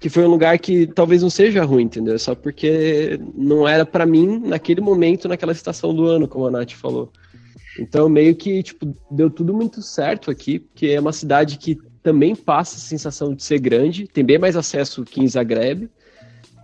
[0.00, 2.18] que foi um lugar que talvez não seja ruim, entendeu?
[2.18, 6.72] Só porque não era para mim naquele momento, naquela estação do ano, como a Nath
[6.72, 7.12] falou.
[7.80, 12.36] Então, meio que, tipo, deu tudo muito certo aqui, porque é uma cidade que também
[12.36, 15.88] passa a sensação de ser grande, tem bem mais acesso que em Zagreb,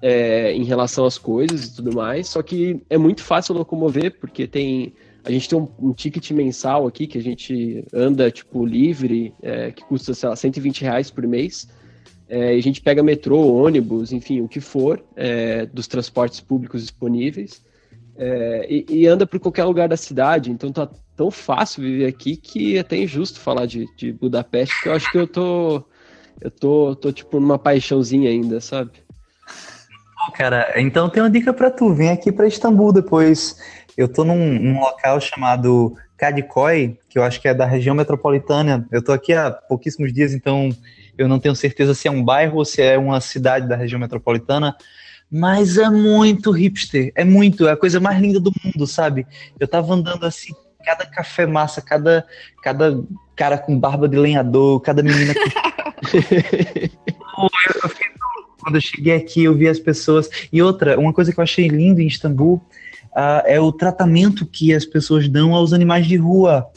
[0.03, 4.47] é, em relação às coisas e tudo mais, só que é muito fácil locomover, porque
[4.47, 4.93] tem...
[5.25, 9.73] A gente tem um, um ticket mensal aqui, que a gente anda, tipo, livre, é,
[9.73, 11.67] que custa, sei lá, 120 reais por mês,
[12.29, 17.65] é, a gente pega metrô, ônibus, enfim, o que for, é, dos transportes públicos disponíveis,
[18.17, 22.37] é, e, e, anda por qualquer lugar da cidade, então tá tão fácil viver aqui
[22.37, 25.83] que é até injusto falar de, de Budapeste, que eu acho que eu tô,
[26.41, 28.93] eu tô, tô tipo numa paixãozinha ainda, sabe?
[30.35, 33.57] Cara, então tem uma dica para tu, vem aqui para Istambul depois.
[33.97, 38.87] Eu tô num, num local chamado Kadikoy, que eu acho que é da região metropolitana.
[38.91, 40.71] Eu tô aqui há pouquíssimos dias, então
[41.17, 44.01] eu não tenho certeza se é um bairro ou se é uma cidade da região
[44.01, 44.77] metropolitana,
[45.31, 49.27] mas é muito hipster, é muito, é a coisa mais linda do mundo, sabe?
[49.59, 50.53] Eu tava andando assim,
[50.87, 52.25] cada café massa, cada,
[52.63, 53.03] cada
[53.35, 55.35] cara com barba de lenhador, cada menina
[57.35, 57.91] eu.
[58.61, 60.29] Quando eu cheguei aqui, eu vi as pessoas.
[60.53, 62.57] E outra, uma coisa que eu achei lindo em Istambul
[63.13, 66.69] uh, é o tratamento que as pessoas dão aos animais de rua.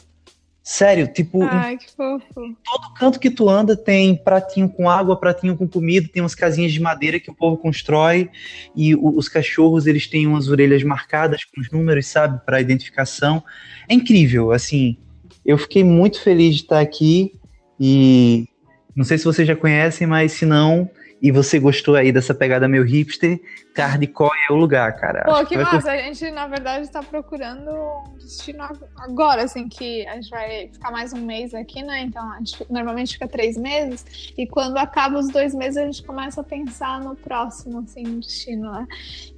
[0.72, 2.24] Sério, tipo, Ai, que fofo.
[2.32, 6.70] todo canto que tu anda tem pratinho com água, pratinho com comida, tem umas casinhas
[6.70, 8.30] de madeira que o povo constrói
[8.76, 13.42] e o, os cachorros, eles têm umas orelhas marcadas com os números, sabe, para identificação.
[13.88, 14.96] É incrível, assim.
[15.44, 17.34] Eu fiquei muito feliz de estar aqui
[17.78, 18.46] e
[18.94, 20.88] não sei se vocês já conhecem, mas se não,
[21.22, 23.40] e você gostou aí dessa pegada meio hipster,
[23.74, 25.24] Cardicó é o lugar, cara.
[25.24, 25.80] Pô, que, que massa.
[25.80, 26.00] Vai...
[26.00, 28.64] A gente, na verdade, está procurando um destino
[28.96, 32.02] agora, assim, que a gente vai ficar mais um mês aqui, né?
[32.02, 34.32] Então, a gente normalmente fica três meses.
[34.36, 38.72] E quando acaba os dois meses, a gente começa a pensar no próximo, assim, destino,
[38.72, 38.86] né?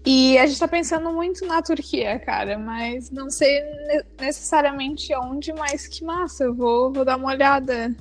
[0.07, 3.61] E a gente está pensando muito na Turquia, cara, mas não sei
[4.21, 6.45] necessariamente onde, mas que massa.
[6.45, 7.95] Eu vou, vou dar uma olhada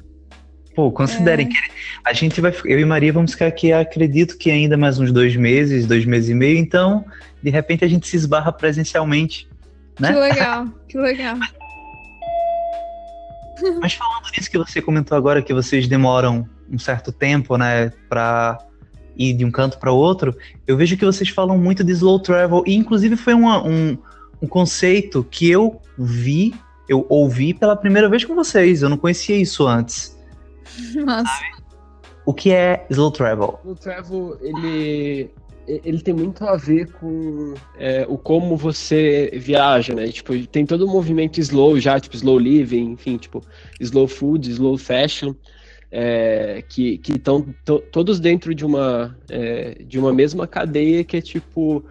[0.76, 1.50] Pô, considerem é.
[1.50, 1.58] que
[2.04, 2.54] a gente vai.
[2.66, 6.30] Eu e Maria vamos ficar aqui, acredito que ainda mais uns dois meses, dois meses
[6.30, 7.06] e meio, então,
[7.44, 9.50] de repente, a gente se esbarra presencialmente.
[10.00, 10.14] Né?
[10.14, 11.38] Que legal, que legal.
[13.80, 18.58] Mas falando nisso que você comentou agora, que vocês demoram um certo tempo, né, pra
[19.16, 22.64] ir de um canto para outro, eu vejo que vocês falam muito de slow travel,
[22.66, 23.98] e inclusive foi uma, um,
[24.42, 26.54] um conceito que eu vi,
[26.88, 30.11] eu ouvi pela primeira vez com vocês, eu não conhecia isso antes.
[31.06, 31.62] Nossa.
[32.26, 33.60] O que é slow travel?
[33.64, 35.32] Slow travel, ele,
[35.68, 40.08] ele tem muito a ver com é, o como você viaja, né?
[40.10, 43.42] Tipo, tem todo o um movimento slow já, tipo slow living, enfim, tipo
[43.80, 45.34] slow food, slow fashion,
[45.92, 47.46] é, que estão
[47.92, 51.84] todos dentro de uma é, de uma mesma cadeia que é tipo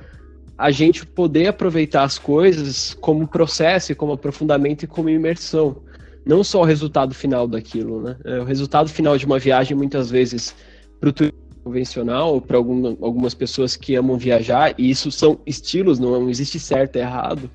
[0.57, 5.83] a gente poder aproveitar as coisas como processo, como aprofundamento e como imersão
[6.25, 8.17] não só o resultado final daquilo, né?
[8.25, 10.55] É, o resultado final de uma viagem, muitas vezes,
[11.01, 11.13] para o
[11.63, 16.97] convencional, para algum, algumas pessoas que amam viajar, e isso são estilos, não, existe certo
[16.97, 17.51] e errado.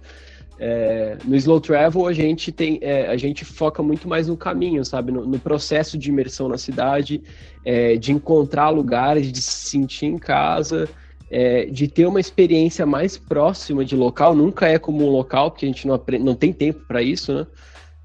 [0.58, 4.86] É, no slow travel a gente tem é, a gente foca muito mais no caminho
[4.86, 7.22] sabe no, no processo de imersão na cidade
[7.66, 10.88] é, de encontrar lugares de se sentir em casa
[11.30, 15.66] é, de ter uma experiência mais próxima de local nunca é como um local porque
[15.66, 17.46] a gente não, aprende, não tem tempo para isso né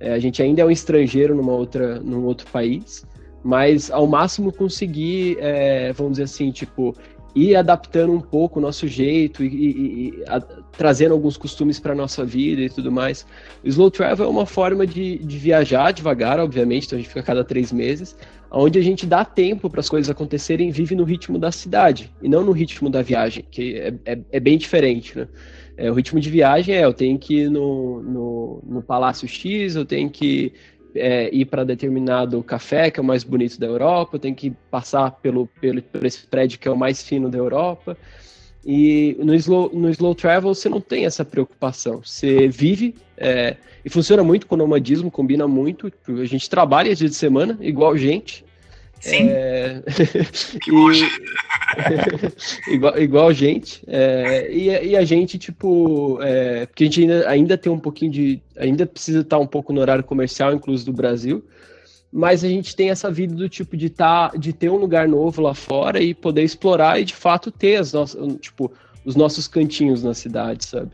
[0.00, 3.06] é, a gente ainda é um estrangeiro numa outra, num outro país,
[3.44, 6.94] mas ao máximo conseguir, é, vamos dizer assim, tipo,
[7.34, 11.94] ir adaptando um pouco o nosso jeito e, e, e a, trazendo alguns costumes para
[11.94, 13.26] nossa vida e tudo mais.
[13.62, 17.20] O slow travel é uma forma de, de viajar devagar, obviamente, então a gente fica
[17.20, 18.16] a cada três meses,
[18.50, 22.28] onde a gente dá tempo para as coisas acontecerem vive no ritmo da cidade e
[22.28, 25.28] não no ritmo da viagem, que é, é, é bem diferente, né?
[25.80, 29.76] É, o ritmo de viagem é, eu tenho que ir no, no, no Palácio X,
[29.76, 30.52] eu tenho que
[30.94, 34.50] é, ir para determinado café, que é o mais bonito da Europa, eu tenho que
[34.70, 37.96] passar pelo, pelo, por esse prédio que é o mais fino da Europa.
[38.62, 42.02] E no slow, no slow travel você não tem essa preocupação.
[42.04, 45.90] Você vive é, e funciona muito com o nomadismo, combina muito.
[46.08, 48.44] A gente trabalha dia de semana, igual gente.
[49.00, 49.30] Sim.
[49.30, 49.82] É...
[52.68, 52.74] e...
[52.74, 53.82] igual, igual gente.
[53.86, 54.52] É...
[54.52, 56.66] E, e, a gente, tipo, é...
[56.66, 58.42] porque a gente ainda, ainda tem um pouquinho de.
[58.56, 61.42] Ainda precisa estar um pouco no horário comercial, incluso do Brasil.
[62.12, 65.40] Mas a gente tem essa vida do tipo de tá, de ter um lugar novo
[65.40, 68.70] lá fora e poder explorar e de fato ter as nossas, tipo,
[69.04, 70.90] os nossos cantinhos na cidade, sabe?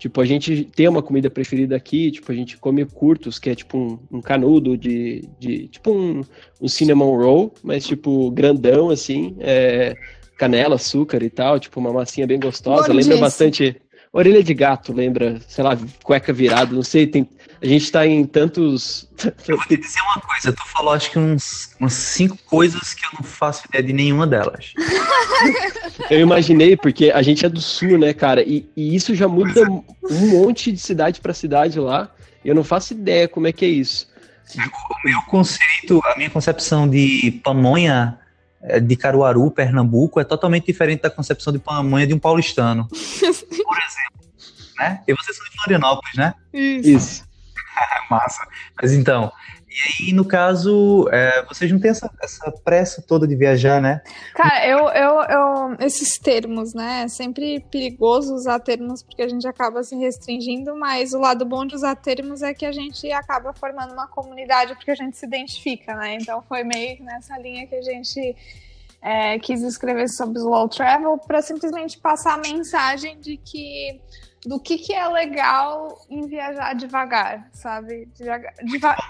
[0.00, 3.54] Tipo, a gente tem uma comida preferida aqui, tipo, a gente come curtos, que é
[3.54, 5.68] tipo um, um canudo de, de.
[5.68, 6.24] Tipo um,
[6.58, 9.94] um cinnamon roll, mas tipo grandão, assim, é,
[10.38, 12.90] canela, açúcar e tal, tipo uma massinha bem gostosa.
[12.90, 13.76] Lembra bastante.
[14.10, 17.28] Orelha de gato, lembra, sei lá, cueca virada, não sei, tem,
[17.62, 19.08] a gente tá em tantos.
[19.46, 23.04] Eu vou te dizer uma coisa, tu falou acho que uns, umas cinco coisas que
[23.04, 24.72] eu não faço ideia de nenhuma delas.
[26.10, 28.42] eu imaginei, porque a gente é do sul, né, cara?
[28.42, 32.10] E, e isso já muda um monte de cidade para cidade lá.
[32.44, 34.08] E eu não faço ideia como é que é isso.
[34.56, 38.18] O meu conceito, a minha concepção de pamonha
[38.62, 42.88] é, de Caruaru, Pernambuco, é totalmente diferente da concepção de pamonha de um paulistano.
[42.90, 44.20] Por exemplo.
[44.78, 45.02] Né?
[45.06, 46.34] E vocês são de Florianópolis, né?
[46.52, 46.88] Isso.
[46.88, 47.29] Isso.
[48.10, 48.46] Massa.
[48.80, 49.32] Mas então,
[49.70, 54.02] e aí, no caso, é, vocês não têm essa, essa, pressa toda de viajar, né?
[54.34, 57.02] Cara, eu, eu, eu, esses termos, né?
[57.04, 61.64] É sempre perigoso usar termos porque a gente acaba se restringindo, mas o lado bom
[61.64, 65.24] de usar termos é que a gente acaba formando uma comunidade porque a gente se
[65.24, 66.16] identifica, né?
[66.20, 68.36] Então foi meio nessa linha que a gente
[69.00, 74.00] é, quis escrever sobre slow travel para simplesmente passar a mensagem de que
[74.44, 78.08] do que, que é legal em viajar devagar, sabe?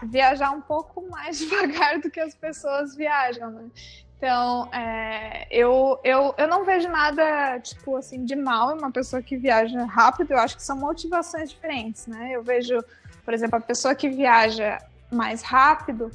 [0.02, 3.70] Viajar um pouco mais devagar do que as pessoas viajam, né?
[4.16, 9.22] Então, é, eu, eu, eu não vejo nada, tipo, assim, de mal em uma pessoa
[9.22, 10.32] que viaja rápido.
[10.32, 12.32] Eu acho que são motivações diferentes, né?
[12.32, 12.84] Eu vejo,
[13.24, 14.78] por exemplo, a pessoa que viaja
[15.10, 16.10] mais rápido,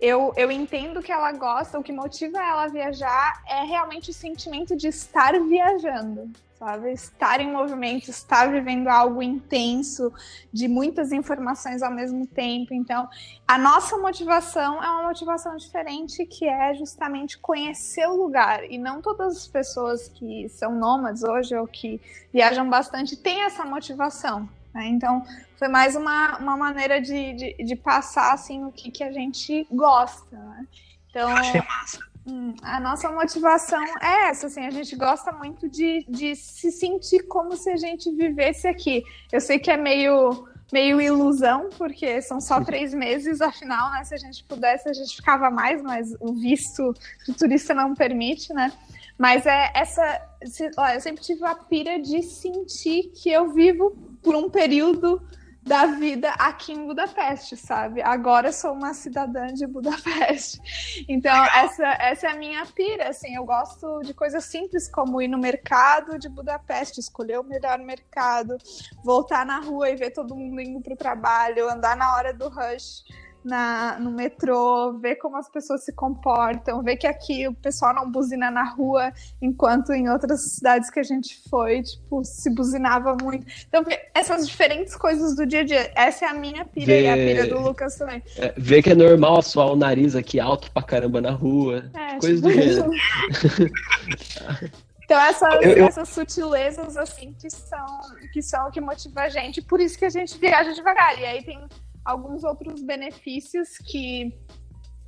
[0.00, 4.14] eu, eu entendo que ela gosta, o que motiva ela a viajar é realmente o
[4.14, 6.30] sentimento de estar viajando,
[6.62, 6.92] sabe?
[6.92, 10.12] Estar em movimento, estar vivendo algo intenso,
[10.52, 12.72] de muitas informações ao mesmo tempo.
[12.72, 13.08] Então,
[13.48, 18.62] a nossa motivação é uma motivação diferente, que é justamente conhecer o lugar.
[18.70, 22.00] E não todas as pessoas que são nômades hoje ou que
[22.32, 24.48] viajam bastante têm essa motivação.
[24.72, 24.86] Né?
[24.86, 25.26] Então,
[25.58, 29.66] foi mais uma, uma maneira de, de, de passar assim, o que, que a gente
[29.68, 30.36] gosta.
[30.36, 30.66] Né?
[31.10, 32.11] Então, achei massa
[32.62, 37.56] a nossa motivação é essa, assim, a gente gosta muito de, de se sentir como
[37.56, 39.02] se a gente vivesse aqui.
[39.32, 44.04] Eu sei que é meio, meio ilusão, porque são só três meses, afinal, né?
[44.04, 46.94] Se a gente pudesse, a gente ficava mais, mas o visto
[47.26, 48.72] do turista não permite, né?
[49.18, 50.20] Mas é essa.
[50.44, 53.90] Se, ó, eu sempre tive a pira de sentir que eu vivo
[54.22, 55.20] por um período
[55.62, 58.02] da vida aqui em Budapeste, sabe?
[58.02, 60.60] Agora sou uma cidadã de Budapeste.
[61.08, 65.28] Então, essa, essa é a minha pira, assim, eu gosto de coisas simples como ir
[65.28, 68.56] no mercado de Budapeste, escolher o melhor mercado,
[69.04, 72.48] voltar na rua e ver todo mundo indo para o trabalho, andar na hora do
[72.48, 73.04] rush
[73.44, 78.10] na, no metrô, ver como as pessoas se comportam, ver que aqui o pessoal não
[78.10, 83.46] buzina na rua, enquanto em outras cidades que a gente foi, tipo, se buzinava muito.
[83.68, 83.84] Então,
[84.14, 85.92] essas diferentes coisas do dia a dia.
[85.94, 87.02] Essa é a minha pira ver...
[87.02, 88.22] e a pira do Lucas também.
[88.36, 91.90] É, ver que é normal suar o nariz aqui alto pra caramba na rua.
[91.94, 92.90] É, coisas tipo do gênero.
[95.04, 95.86] Então, essas, eu, eu...
[95.86, 97.86] essas sutilezas, assim, que são,
[98.32, 101.18] que são o que motiva a gente, por isso que a gente viaja devagar.
[101.18, 101.58] E aí tem
[102.04, 104.32] alguns outros benefícios que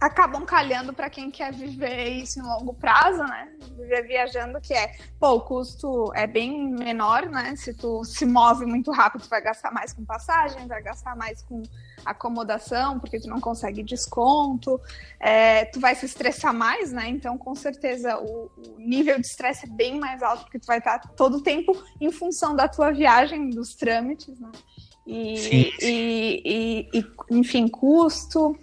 [0.01, 3.49] acabam calhando para quem quer viver isso em longo prazo, né?
[3.77, 7.55] Viver viajando, que é, pô, o custo é bem menor, né?
[7.57, 11.43] Se tu se move muito rápido, tu vai gastar mais com passagem, vai gastar mais
[11.43, 11.63] com
[12.05, 14.79] acomodação, porque tu não consegue desconto,
[15.19, 17.09] é, tu vai se estressar mais, né?
[17.09, 20.79] Então, com certeza, o, o nível de estresse é bem mais alto, porque tu vai
[20.79, 24.51] estar todo o tempo em função da tua viagem, dos trâmites, né?
[25.07, 25.87] E, sim, sim.
[25.87, 28.59] E, e, e, enfim, custo.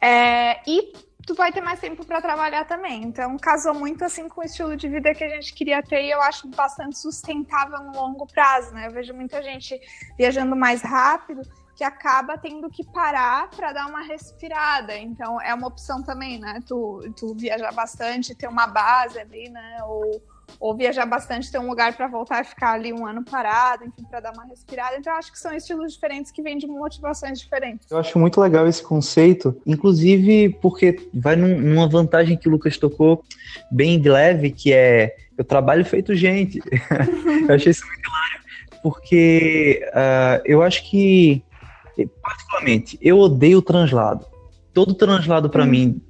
[0.00, 0.92] É, e
[1.26, 3.02] tu vai ter mais tempo para trabalhar também.
[3.02, 6.10] Então, casou muito assim com o estilo de vida que a gente queria ter e
[6.10, 8.86] eu acho bastante sustentável no longo prazo, né?
[8.86, 9.78] Eu vejo muita gente
[10.16, 11.42] viajando mais rápido
[11.76, 14.96] que acaba tendo que parar para dar uma respirada.
[14.96, 16.60] Então, é uma opção também, né?
[16.66, 19.78] Tu, tu viajar bastante, ter uma base ali, né?
[19.84, 20.22] Ou
[20.60, 24.04] ou viajar bastante, ter um lugar para voltar e ficar ali um ano parado, enfim,
[24.08, 24.96] para dar uma respirada.
[24.96, 27.90] Então, acho que são estilos diferentes que vêm de motivações diferentes.
[27.90, 32.76] Eu acho muito legal esse conceito, inclusive porque vai num, numa vantagem que o Lucas
[32.76, 33.22] tocou
[33.70, 36.60] bem de leve, que é eu trabalho feito gente.
[37.48, 38.40] eu achei isso muito hilário,
[38.82, 41.44] porque uh, eu acho que,
[42.20, 44.26] particularmente, eu odeio o translado.
[44.74, 45.68] Todo translado para hum.
[45.68, 46.02] mim,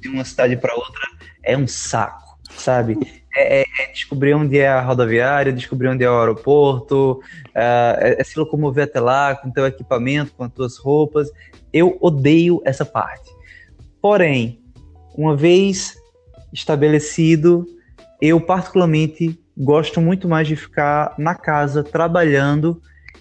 [0.00, 1.00] de uma cidade para outra,
[1.42, 2.98] é um saco, sabe?
[3.36, 7.20] É, é, é, descobrir onde é a rodoviária, descobrir onde é o aeroporto,
[7.54, 11.30] é, é, se locomover até lá com teu equipamento, com as tuas roupas.
[11.72, 13.30] Eu odeio essa parte.
[14.00, 14.60] Porém,
[15.16, 15.96] uma vez
[16.52, 17.66] estabelecido,
[18.20, 22.80] eu particularmente gosto muito mais de ficar na casa trabalhando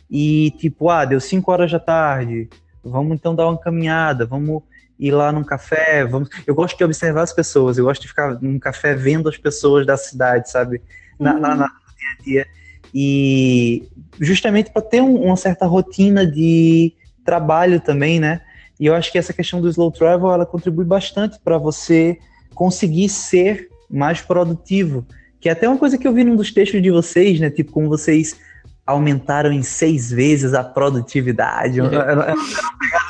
[0.10, 2.50] e tipo, ah, deu 5 horas da tarde,
[2.84, 4.64] vamos então dar uma caminhada, vamos
[5.04, 6.30] ir lá num café, vamos.
[6.48, 9.86] Eu gosto de observar as pessoas, eu gosto de ficar num café vendo as pessoas
[9.86, 10.82] da cidade, sabe?
[11.20, 11.40] Na, uhum.
[11.42, 12.48] na, na dia a dia.
[12.96, 13.90] E
[14.20, 16.94] justamente para ter um, uma certa rotina de
[17.26, 18.42] trabalho também, né?
[18.80, 22.18] E eu acho que essa questão do slow travel ela contribui bastante para você
[22.56, 25.06] conseguir ser mais produtivo.
[25.40, 27.50] Que é até uma coisa que eu vi num dos textos de vocês, né?
[27.50, 28.38] Tipo, como vocês
[28.86, 31.82] aumentaram em seis vezes a produtividade.
[31.82, 31.90] É.
[31.90, 33.03] Pegada assim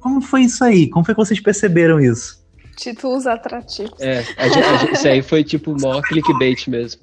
[0.00, 0.88] como foi isso aí?
[0.88, 2.44] Como foi que vocês perceberam isso?
[2.76, 4.00] Títulos atrativos.
[4.00, 7.00] É, a gente, a gente, isso aí foi tipo mó clickbait mesmo.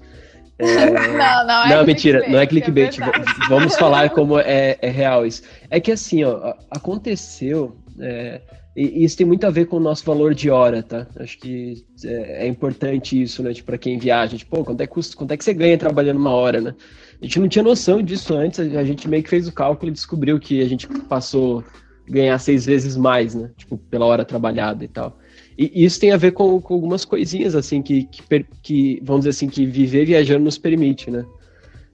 [0.60, 0.90] É...
[0.92, 3.00] Não, não é Não, mentira, não é clickbait.
[3.00, 5.42] É Vamos falar como é, é, real isso.
[5.70, 7.76] É que assim, ó, aconteceu.
[8.00, 8.42] É,
[8.76, 11.08] e isso tem muito a ver com o nosso valor de hora, tá?
[11.18, 13.54] Acho que é, é importante isso, né?
[13.54, 14.38] Tipo, pra quem viaja.
[14.38, 16.76] Tipo, pô, quanto é, custo, quanto é que você ganha trabalhando uma hora, né?
[17.22, 19.94] A gente não tinha noção disso antes, a gente meio que fez o cálculo e
[19.94, 21.64] descobriu que a gente passou
[22.08, 23.52] ganhar seis vezes mais, né?
[23.58, 25.18] Tipo, pela hora trabalhada e tal.
[25.58, 29.30] E isso tem a ver com, com algumas coisinhas, assim, que, que, que, vamos dizer
[29.32, 31.26] assim, que viver viajando nos permite, né?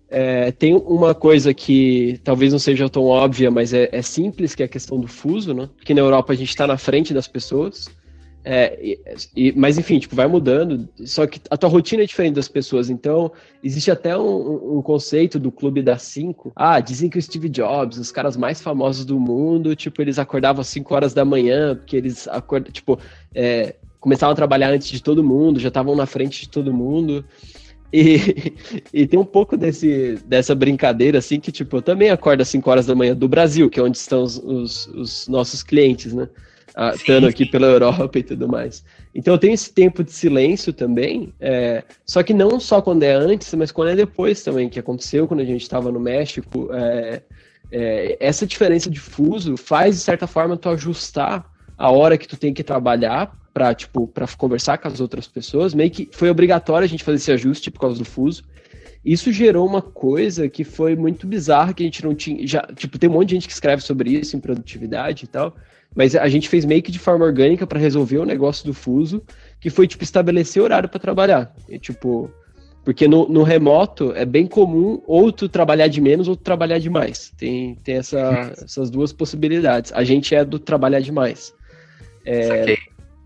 [0.09, 4.63] É, tem uma coisa que talvez não seja tão óbvia, mas é, é simples, que
[4.63, 5.69] é a questão do fuso, né?
[5.75, 7.89] Porque na Europa a gente está na frente das pessoas,
[8.43, 8.97] é,
[9.35, 12.89] e, mas enfim, tipo, vai mudando, só que a tua rotina é diferente das pessoas,
[12.89, 13.31] então
[13.61, 16.53] existe até um, um, conceito do clube das cinco.
[16.55, 20.61] Ah, dizem que o Steve Jobs, os caras mais famosos do mundo, tipo, eles acordavam
[20.61, 22.97] às 5 horas da manhã, porque eles acordam, tipo,
[23.35, 27.25] é, começavam a trabalhar antes de todo mundo, já estavam na frente de todo mundo.
[27.91, 28.53] E,
[28.93, 32.69] e, tem um pouco desse, dessa brincadeira, assim, que, tipo, eu também acordo às 5
[32.69, 36.29] horas da manhã do Brasil, que é onde estão os, os, os nossos clientes, né?
[36.93, 38.83] Estando aqui pela Europa e tudo mais.
[39.13, 43.13] Então eu tenho esse tempo de silêncio também, é, só que não só quando é
[43.13, 46.69] antes, mas quando é depois também, que aconteceu quando a gente estava no México.
[46.71, 47.21] É,
[47.71, 51.45] é, essa diferença de fuso faz, de certa forma, tu ajustar
[51.77, 55.73] a hora que tu tem que trabalhar para tipo, conversar com as outras pessoas.
[55.73, 58.43] Meio que foi obrigatório a gente fazer esse ajuste por causa do fuso.
[59.03, 62.45] Isso gerou uma coisa que foi muito bizarra, que a gente não tinha.
[62.45, 65.55] Já, tipo, tem um monte de gente que escreve sobre isso em produtividade e tal.
[65.97, 69.23] Mas a gente fez meio que de forma orgânica para resolver o negócio do fuso,
[69.59, 71.51] que foi, tipo, estabelecer horário para trabalhar.
[71.67, 72.29] E, tipo,
[72.85, 76.77] porque no, no, remoto é bem comum ou tu trabalhar de menos ou tu trabalhar
[76.77, 77.33] de mais.
[77.35, 79.91] Tem, tem essa, essas duas possibilidades.
[79.91, 81.51] A gente é do trabalhar demais.
[82.23, 82.77] É,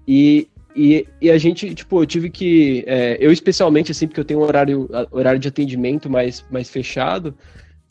[0.07, 2.85] e, e, e, a gente, tipo, eu tive que.
[2.87, 7.35] É, eu especialmente, assim, porque eu tenho um horário, horário de atendimento mais, mais fechado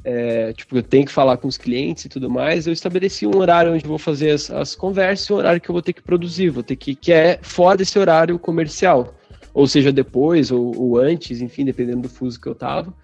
[0.05, 3.37] é, tipo, eu tenho que falar com os clientes e tudo mais, eu estabeleci um
[3.37, 6.03] horário onde vou fazer as, as conversas e um horário que eu vou ter que
[6.03, 9.15] produzir, vou ter que, que é fora desse horário comercial,
[9.53, 12.95] ou seja, depois ou, ou antes, enfim, dependendo do fuso que eu tava.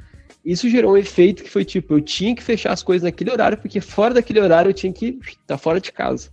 [0.44, 3.58] Isso gerou um efeito que foi tipo, eu tinha que fechar as coisas naquele horário,
[3.58, 6.30] porque fora daquele horário eu tinha que estar tá fora de casa.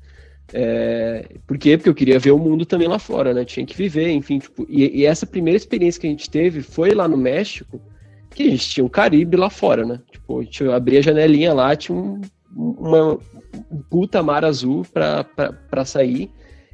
[0.53, 1.78] É, por quê?
[1.78, 3.43] Porque eu queria ver o mundo também lá fora, né?
[3.43, 6.91] Tinha que viver, enfim, tipo, e, e essa primeira experiência que a gente teve foi
[6.91, 7.82] lá no México,
[8.34, 10.00] que a gente tinha o Caribe lá fora, né?
[10.12, 12.22] Tipo, a gente abria a janelinha lá, tinha um,
[12.56, 13.20] uma
[13.72, 16.30] um puta mar azul pra, pra, pra sair.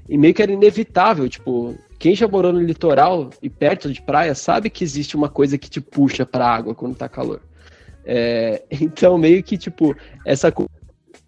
[0.08, 4.34] E meio que era inevitável, tipo, quem já morou no litoral e perto de praia
[4.34, 7.42] sabe que existe uma coisa que te puxa pra água quando tá calor.
[8.06, 9.96] É, então, meio que, tipo,
[10.26, 10.52] essa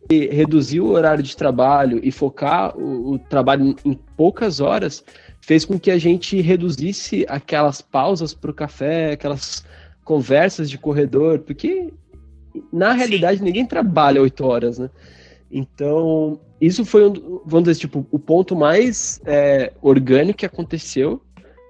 [0.10, 5.04] reduzir o horário de trabalho e focar o, o trabalho em poucas horas
[5.40, 9.64] fez com que a gente reduzisse aquelas pausas pro café, aquelas
[10.04, 11.91] conversas de corredor, porque
[12.72, 13.45] na realidade Sim.
[13.45, 14.89] ninguém trabalha oito horas, né?
[15.52, 21.22] Então, isso foi, um, vamos dizer, tipo, o ponto mais é, orgânico que aconteceu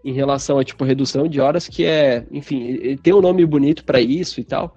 [0.03, 4.01] em relação a, tipo, redução de horas, que é, enfim, tem um nome bonito para
[4.01, 4.75] isso e tal,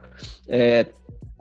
[0.49, 0.87] é,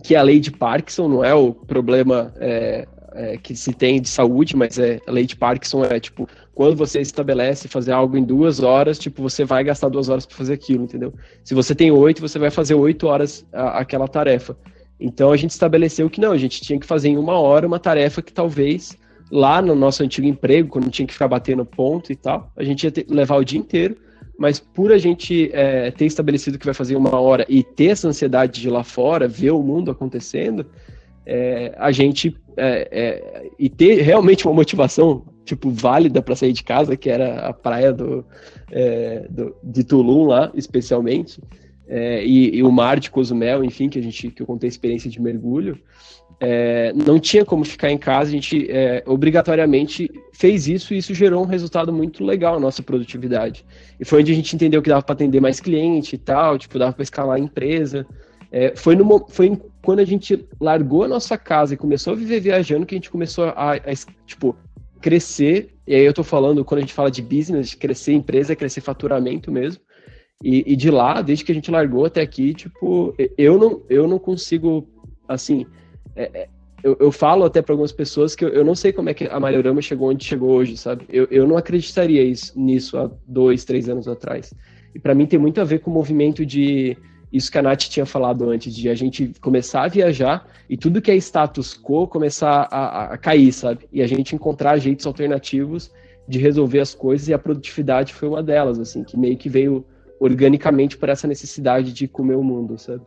[0.03, 4.01] que é a lei de Parkinson, não é o problema, é, é, que se tem
[4.01, 8.18] de saúde, mas é a lei de Parkinson é tipo quando você estabelece fazer algo
[8.18, 11.14] em duas horas, tipo você vai gastar duas horas para fazer aquilo, entendeu?
[11.43, 14.58] Se você tem oito, você vai fazer oito horas a, aquela tarefa.
[14.99, 17.80] Então a gente estabeleceu que não, a gente tinha que fazer em uma hora uma
[17.80, 18.97] tarefa que talvez
[19.32, 22.84] lá no nosso antigo emprego, quando tinha que ficar batendo ponto e tal, a gente
[22.84, 23.97] ia ter, levar o dia inteiro
[24.38, 28.08] mas por a gente é, ter estabelecido que vai fazer uma hora e ter essa
[28.08, 30.66] ansiedade de lá fora, ver o mundo acontecendo,
[31.26, 36.64] é, a gente é, é e ter realmente uma motivação tipo válida para sair de
[36.64, 38.26] casa, que era a praia do,
[38.72, 41.41] é, do de Tulum lá, especialmente,
[41.88, 44.72] é, e, e, o mar de Cozumel, enfim, que a gente que eu contei a
[44.72, 45.78] experiência de mergulho,
[46.39, 51.14] é, não tinha como ficar em casa, a gente é, obrigatoriamente fez isso e isso
[51.14, 53.66] gerou um resultado muito legal na nossa produtividade.
[54.00, 56.80] E foi onde a gente entendeu que dava para atender mais cliente e tal, tipo,
[56.80, 58.06] dava para escalar a empresa.
[58.52, 62.39] É, foi, no, foi quando a gente largou a nossa casa e começou a viver
[62.39, 63.80] viajando que a gente começou a, a
[64.26, 64.56] tipo,
[65.04, 65.76] crescer.
[65.86, 69.51] E aí eu tô falando, quando a gente fala de business, crescer empresa, crescer faturamento
[69.51, 69.82] mesmo.
[70.41, 74.08] E, e de lá, desde que a gente largou até aqui, tipo, eu não, eu
[74.08, 74.88] não consigo,
[75.28, 75.66] assim,
[76.16, 76.49] é, é,
[76.84, 79.26] eu, eu, falo até para algumas pessoas que eu, eu, não sei como é que
[79.26, 81.06] a Malhorama chegou onde chegou hoje, sabe?
[81.10, 84.54] Eu, eu não acreditaria isso, nisso há dois, três anos atrás.
[84.93, 86.97] E para mim tem muito a ver com o movimento de
[87.34, 91.01] isso que a Nath tinha falado antes, de a gente começar a viajar e tudo
[91.01, 93.89] que é status quo começar a, a cair, sabe?
[93.91, 95.91] E a gente encontrar jeitos alternativos
[96.27, 99.84] de resolver as coisas e a produtividade foi uma delas, assim, que meio que veio
[100.19, 103.01] organicamente por essa necessidade de comer o mundo, sabe?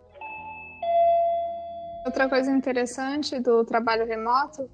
[2.04, 4.68] Outra coisa interessante do trabalho remoto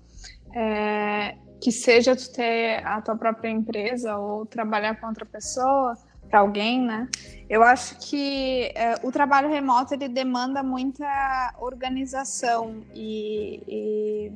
[0.54, 5.94] é que seja tu ter a tua própria empresa ou trabalhar com outra pessoa,
[6.32, 7.06] para alguém, né?
[7.46, 14.32] Eu acho que é, o trabalho remoto ele demanda muita organização e, e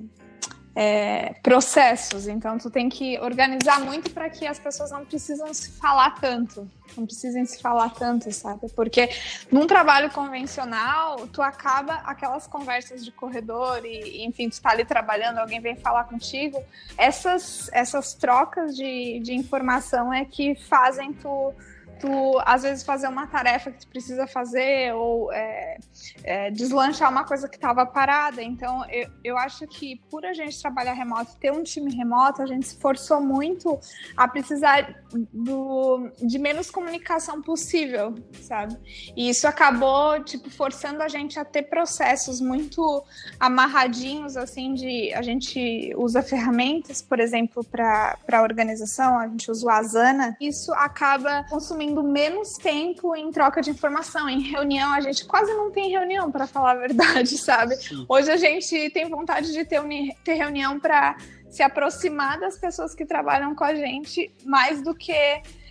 [0.74, 2.28] é, processos.
[2.28, 6.70] Então, tu tem que organizar muito para que as pessoas não precisam se falar tanto,
[6.94, 8.68] não precisem se falar tanto, sabe?
[8.76, 9.08] Porque
[9.50, 15.38] num trabalho convencional, tu acaba aquelas conversas de corredor e, enfim, tu tá ali trabalhando,
[15.38, 16.62] alguém vem falar contigo.
[16.98, 21.54] Essas, essas trocas de, de informação é que fazem tu
[21.98, 25.78] tu às vezes fazer uma tarefa que tu precisa fazer ou é,
[26.22, 28.42] é, deslanchar uma coisa que estava parada.
[28.42, 32.46] Então, eu, eu acho que por a gente trabalhar remoto, ter um time remoto, a
[32.46, 33.78] gente se forçou muito
[34.16, 38.76] a precisar do, de menos comunicação possível, sabe?
[39.16, 43.04] E isso acabou, tipo, forçando a gente a ter processos muito
[43.38, 49.70] amarradinhos, assim, de a gente usa ferramentas, por exemplo, para organização, a gente usa o
[49.70, 50.36] Asana.
[50.40, 54.28] Isso acaba consumindo consumindo menos tempo em troca de informação.
[54.28, 57.76] Em reunião, a gente quase não tem reunião, para falar a verdade, sabe?
[57.76, 58.04] Sim.
[58.08, 59.80] Hoje a gente tem vontade de ter,
[60.24, 61.16] ter reunião para
[61.48, 65.12] se aproximar das pessoas que trabalham com a gente mais do que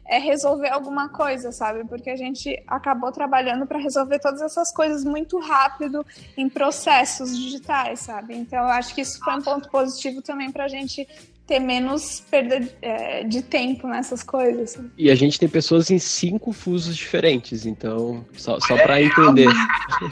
[0.08, 1.84] é resolver alguma coisa, sabe?
[1.86, 6.06] Porque a gente acabou trabalhando para resolver todas essas coisas muito rápido
[6.38, 8.36] em processos digitais, sabe?
[8.36, 11.08] Então eu acho que isso foi um ponto positivo também para a gente
[11.48, 14.80] ter menos perda é, de tempo nessas coisas.
[14.98, 19.50] E a gente tem pessoas em cinco fusos diferentes, então, só, só para entender.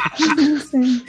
[0.69, 1.01] Sim.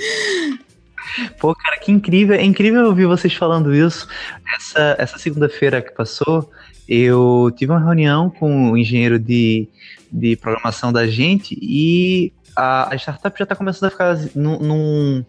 [1.39, 2.35] Pô, cara, que incrível.
[2.35, 4.09] É incrível ouvir vocês falando isso.
[4.57, 6.51] Essa, essa segunda-feira que passou,
[6.89, 9.69] eu tive uma reunião com o engenheiro de,
[10.11, 15.25] de programação da gente e a, a startup já está começando a ficar num, num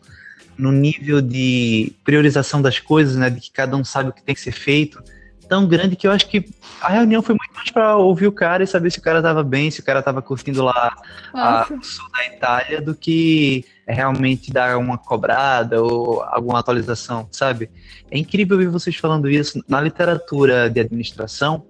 [0.57, 4.35] no nível de priorização das coisas, né, de que cada um sabe o que tem
[4.35, 5.03] que ser feito,
[5.47, 6.45] tão grande que eu acho que
[6.81, 9.43] a reunião foi muito mais para ouvir o cara e saber se o cara estava
[9.43, 10.95] bem, se o cara estava curtindo lá
[11.33, 17.69] a, o sul da Itália, do que realmente dar uma cobrada ou alguma atualização, sabe?
[18.09, 19.63] É incrível ver vocês falando isso.
[19.67, 21.65] Na literatura de administração,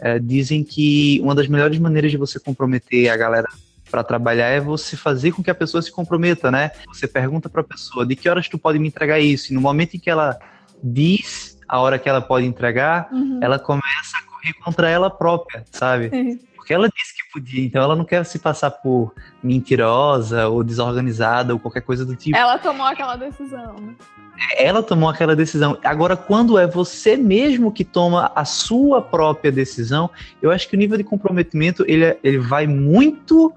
[0.00, 3.48] é, dizem que uma das melhores maneiras de você comprometer a galera
[3.92, 6.70] para trabalhar é você fazer com que a pessoa se comprometa, né?
[6.88, 9.60] Você pergunta para a pessoa de que horas tu pode me entregar isso, e no
[9.60, 10.38] momento em que ela
[10.82, 13.38] diz a hora que ela pode entregar, uhum.
[13.42, 16.10] ela começa a correr contra ela própria, sabe?
[16.10, 16.38] Uhum.
[16.56, 19.12] Porque ela disse que podia, então ela não quer se passar por
[19.42, 22.36] mentirosa ou desorganizada ou qualquer coisa do tipo.
[22.36, 23.74] Ela tomou aquela decisão.
[23.74, 23.94] Né?
[24.56, 25.76] Ela tomou aquela decisão.
[25.84, 30.08] Agora, quando é você mesmo que toma a sua própria decisão,
[30.40, 33.52] eu acho que o nível de comprometimento ele, ele vai muito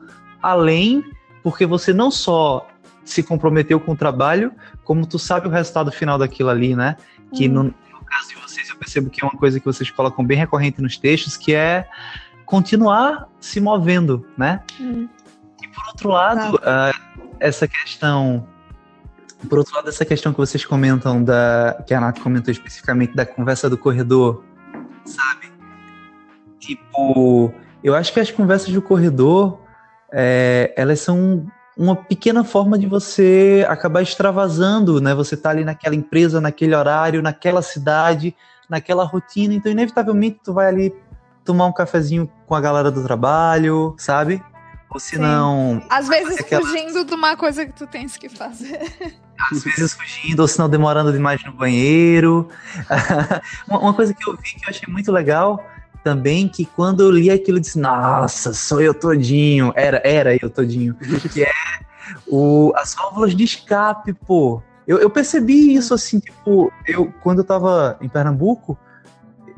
[0.45, 1.03] além,
[1.41, 2.67] porque você não só
[3.03, 4.51] se comprometeu com o trabalho,
[4.83, 6.97] como tu sabe o resultado final daquilo ali, né?
[7.33, 7.73] Que no, no,
[8.05, 10.97] caso de vocês, eu percebo que é uma coisa que vocês colocam bem recorrente nos
[10.97, 11.87] textos, que é
[12.45, 14.61] continuar se movendo, né?
[14.79, 18.47] E por outro lado, uh, essa questão
[19.49, 23.25] Por outro lado, essa questão que vocês comentam, da que a Nath comentou especificamente da
[23.25, 24.43] conversa do corredor,
[25.05, 25.51] sabe?
[26.59, 27.53] Tipo,
[27.83, 29.59] eu acho que as conversas do corredor,
[30.17, 31.45] é, elas são
[31.77, 35.13] uma pequena forma de você acabar extravasando, né?
[35.13, 38.33] Você tá ali naquela empresa, naquele horário, naquela cidade,
[38.69, 40.95] naquela rotina, então inevitavelmente tu vai ali
[41.43, 44.41] tomar um cafezinho com a galera do trabalho, sabe?
[44.89, 45.83] Ou se não.
[45.89, 46.61] Às vezes aquela...
[46.61, 48.79] fugindo de uma coisa que tu tens que fazer.
[49.51, 52.47] Às vezes fugindo, ou se não demorando demais no banheiro.
[53.67, 55.61] uma coisa que eu vi que eu achei muito legal
[56.05, 59.73] também que quando eu li aquilo, eu disse, nossa, sou eu todinho.
[59.75, 60.93] Era, era eu todinho.
[61.33, 61.51] que é
[62.27, 64.61] o, as válvulas de escape, pô.
[64.87, 68.77] Eu, eu percebi isso assim, tipo, eu, quando eu tava em Pernambuco,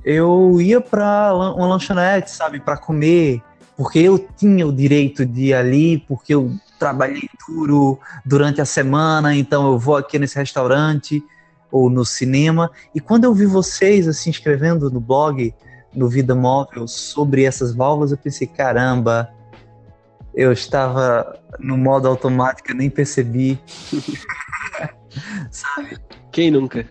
[0.05, 3.41] eu ia pra uma lanchonete, sabe, para comer,
[3.75, 6.49] porque eu tinha o direito de ir ali, porque eu
[6.79, 11.21] trabalhei duro durante a semana, então eu vou aqui nesse restaurante
[11.69, 12.71] ou no cinema.
[12.95, 15.53] E quando eu vi vocês assim escrevendo no blog
[15.97, 19.33] no Vida Móvel sobre essas válvulas, eu pensei, caramba,
[20.33, 23.59] eu estava no modo automático, eu nem percebi.
[25.49, 25.97] Sabe?
[26.31, 26.85] Quem nunca?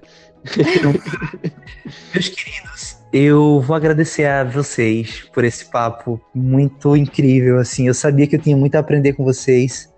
[2.12, 7.86] Meus queridos, eu vou agradecer a vocês por esse papo muito incrível, assim.
[7.86, 9.88] Eu sabia que eu tinha muito a aprender com vocês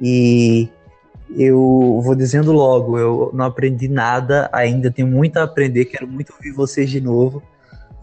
[0.00, 0.68] e
[1.36, 6.32] eu vou dizendo logo, eu não aprendi nada, ainda tenho muito a aprender, quero muito
[6.32, 7.42] ouvir vocês de novo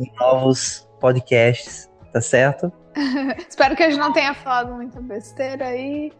[0.02, 2.72] em novos podcasts, tá certo?
[3.48, 6.12] Espero que a gente não tenha falado muita besteira aí.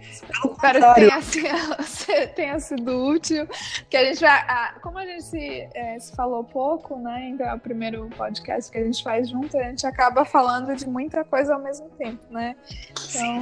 [0.00, 3.48] Espero que tenha, tenha, sido útil.
[3.90, 4.80] Que a gente vai.
[4.80, 7.30] como a gente se, é, se, falou pouco, né?
[7.30, 10.88] Então é o primeiro podcast que a gente faz junto, a gente acaba falando de
[10.88, 12.54] muita coisa ao mesmo tempo, né?
[13.10, 13.40] Então.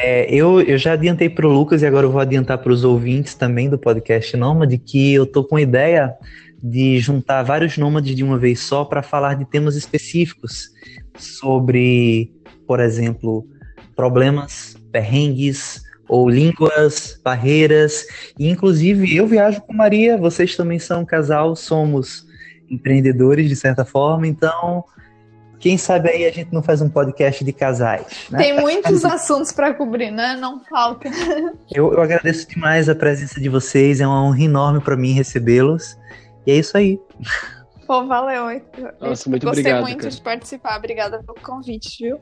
[0.00, 2.84] É, eu, eu já adiantei para o Lucas e agora eu vou adiantar para os
[2.84, 6.16] ouvintes também do podcast Nômade que eu tô com a ideia
[6.62, 10.70] de juntar vários nômades de uma vez só para falar de temas específicos
[11.16, 12.32] sobre,
[12.66, 13.46] por exemplo,
[13.94, 18.06] problemas, perrengues ou línguas, barreiras.
[18.38, 22.26] E inclusive eu viajo com Maria, vocês também são um casal, somos
[22.68, 24.84] empreendedores de certa forma, então
[25.58, 28.26] quem sabe aí a gente não faz um podcast de casais.
[28.30, 28.38] Né?
[28.38, 30.36] Tem muitos assuntos para cobrir, né?
[30.36, 31.08] Não falta.
[31.72, 35.96] Eu, eu, agradeço demais a presença de vocês, é uma honra enorme para mim recebê-los.
[36.46, 37.00] E é isso aí.
[37.86, 38.60] Pô, valeu.
[39.00, 39.82] Nossa, muito Gostei obrigado.
[39.82, 40.10] muito cara.
[40.10, 40.78] de participar.
[40.78, 42.20] Obrigada pelo convite, viu?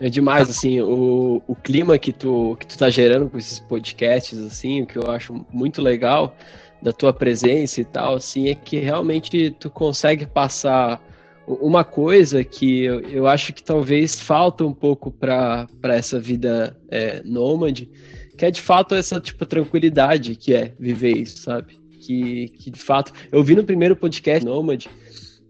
[0.00, 4.38] É demais, assim, o, o clima que tu, que tu tá gerando com esses podcasts,
[4.38, 6.36] assim, o que eu acho muito legal
[6.80, 11.02] da tua presença e tal, assim, é que realmente tu consegue passar
[11.46, 17.22] uma coisa que eu, eu acho que talvez falta um pouco para essa vida é,
[17.24, 17.90] nômade,
[18.36, 21.80] que é de fato essa, tipo, tranquilidade que é viver isso, sabe?
[21.98, 24.86] Que, que de fato eu vi no primeiro podcast Nomad,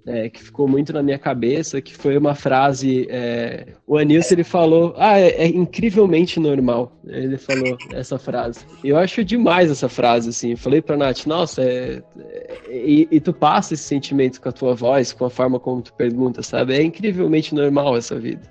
[0.09, 3.07] é, que ficou muito na minha cabeça, que foi uma frase.
[3.11, 6.99] É, o Anilson ele falou: Ah, é, é, incrivelmente normal.
[7.07, 8.61] Ele falou essa frase.
[8.83, 10.53] Eu acho demais essa frase, assim.
[10.53, 14.53] Eu falei pra Nath, nossa, é, é, e, e, tu passa esse sentimento com a
[14.53, 16.75] tua voz, com a forma como tu pergunta, sabe?
[16.75, 18.43] É incrivelmente normal essa vida.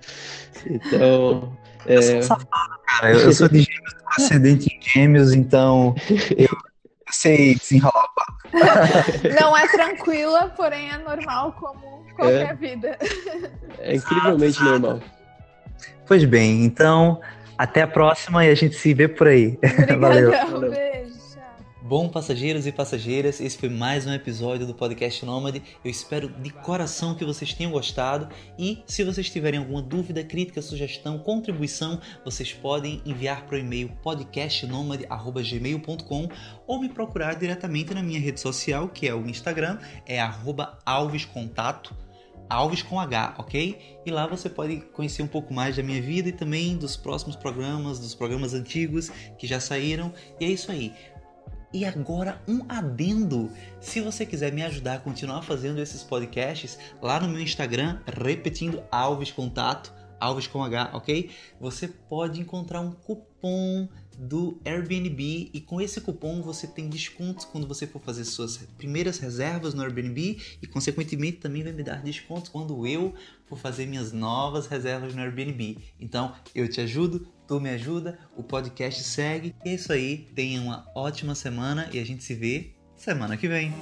[0.65, 1.51] Então.
[1.87, 3.13] Eu sou safado, cara.
[3.13, 5.95] Eu, eu sou de gêmeos, ascendente em gêmeos, então
[6.37, 6.49] eu
[7.09, 8.37] sei desenrolar o papo.
[9.39, 12.53] Não é tranquila, porém é normal como qualquer é.
[12.53, 12.97] vida.
[13.79, 14.99] É incrivelmente normal.
[16.05, 17.19] Pois bem, então
[17.57, 19.57] até a próxima e a gente se vê por aí.
[19.63, 20.31] Obrigadão, Valeu.
[20.31, 20.86] Valeu.
[21.87, 25.63] Bom, passageiros e passageiras, esse foi mais um episódio do podcast Nômade.
[25.85, 28.27] Eu espero de coração que vocês tenham gostado
[28.59, 33.89] e se vocês tiverem alguma dúvida, crítica, sugestão, contribuição, vocês podem enviar para o e-mail
[34.03, 36.27] podcastnomade@gmail.com
[36.67, 40.19] ou me procurar diretamente na minha rede social, que é o Instagram, é
[40.85, 41.95] @alvescontato.
[42.49, 43.99] Alves com H, ok?
[44.05, 47.35] E lá você pode conhecer um pouco mais da minha vida e também dos próximos
[47.35, 50.13] programas, dos programas antigos que já saíram.
[50.39, 50.93] E é isso aí.
[51.73, 53.51] E agora um adendo.
[53.81, 58.81] Se você quiser me ajudar a continuar fazendo esses podcasts, lá no meu Instagram, repetindo
[58.89, 61.29] Alves Contato, Alves com H, ok?
[61.59, 63.87] Você pode encontrar um cupom
[64.17, 69.19] do Airbnb e com esse cupom você tem descontos quando você for fazer suas primeiras
[69.19, 73.13] reservas no Airbnb e consequentemente também vai me dar descontos quando eu
[73.45, 75.77] for fazer minhas novas reservas no Airbnb.
[75.99, 79.55] Então eu te ajudo, tu me ajuda, o podcast segue.
[79.63, 83.47] E é isso aí, tenha uma ótima semana e a gente se vê semana que
[83.47, 83.73] vem.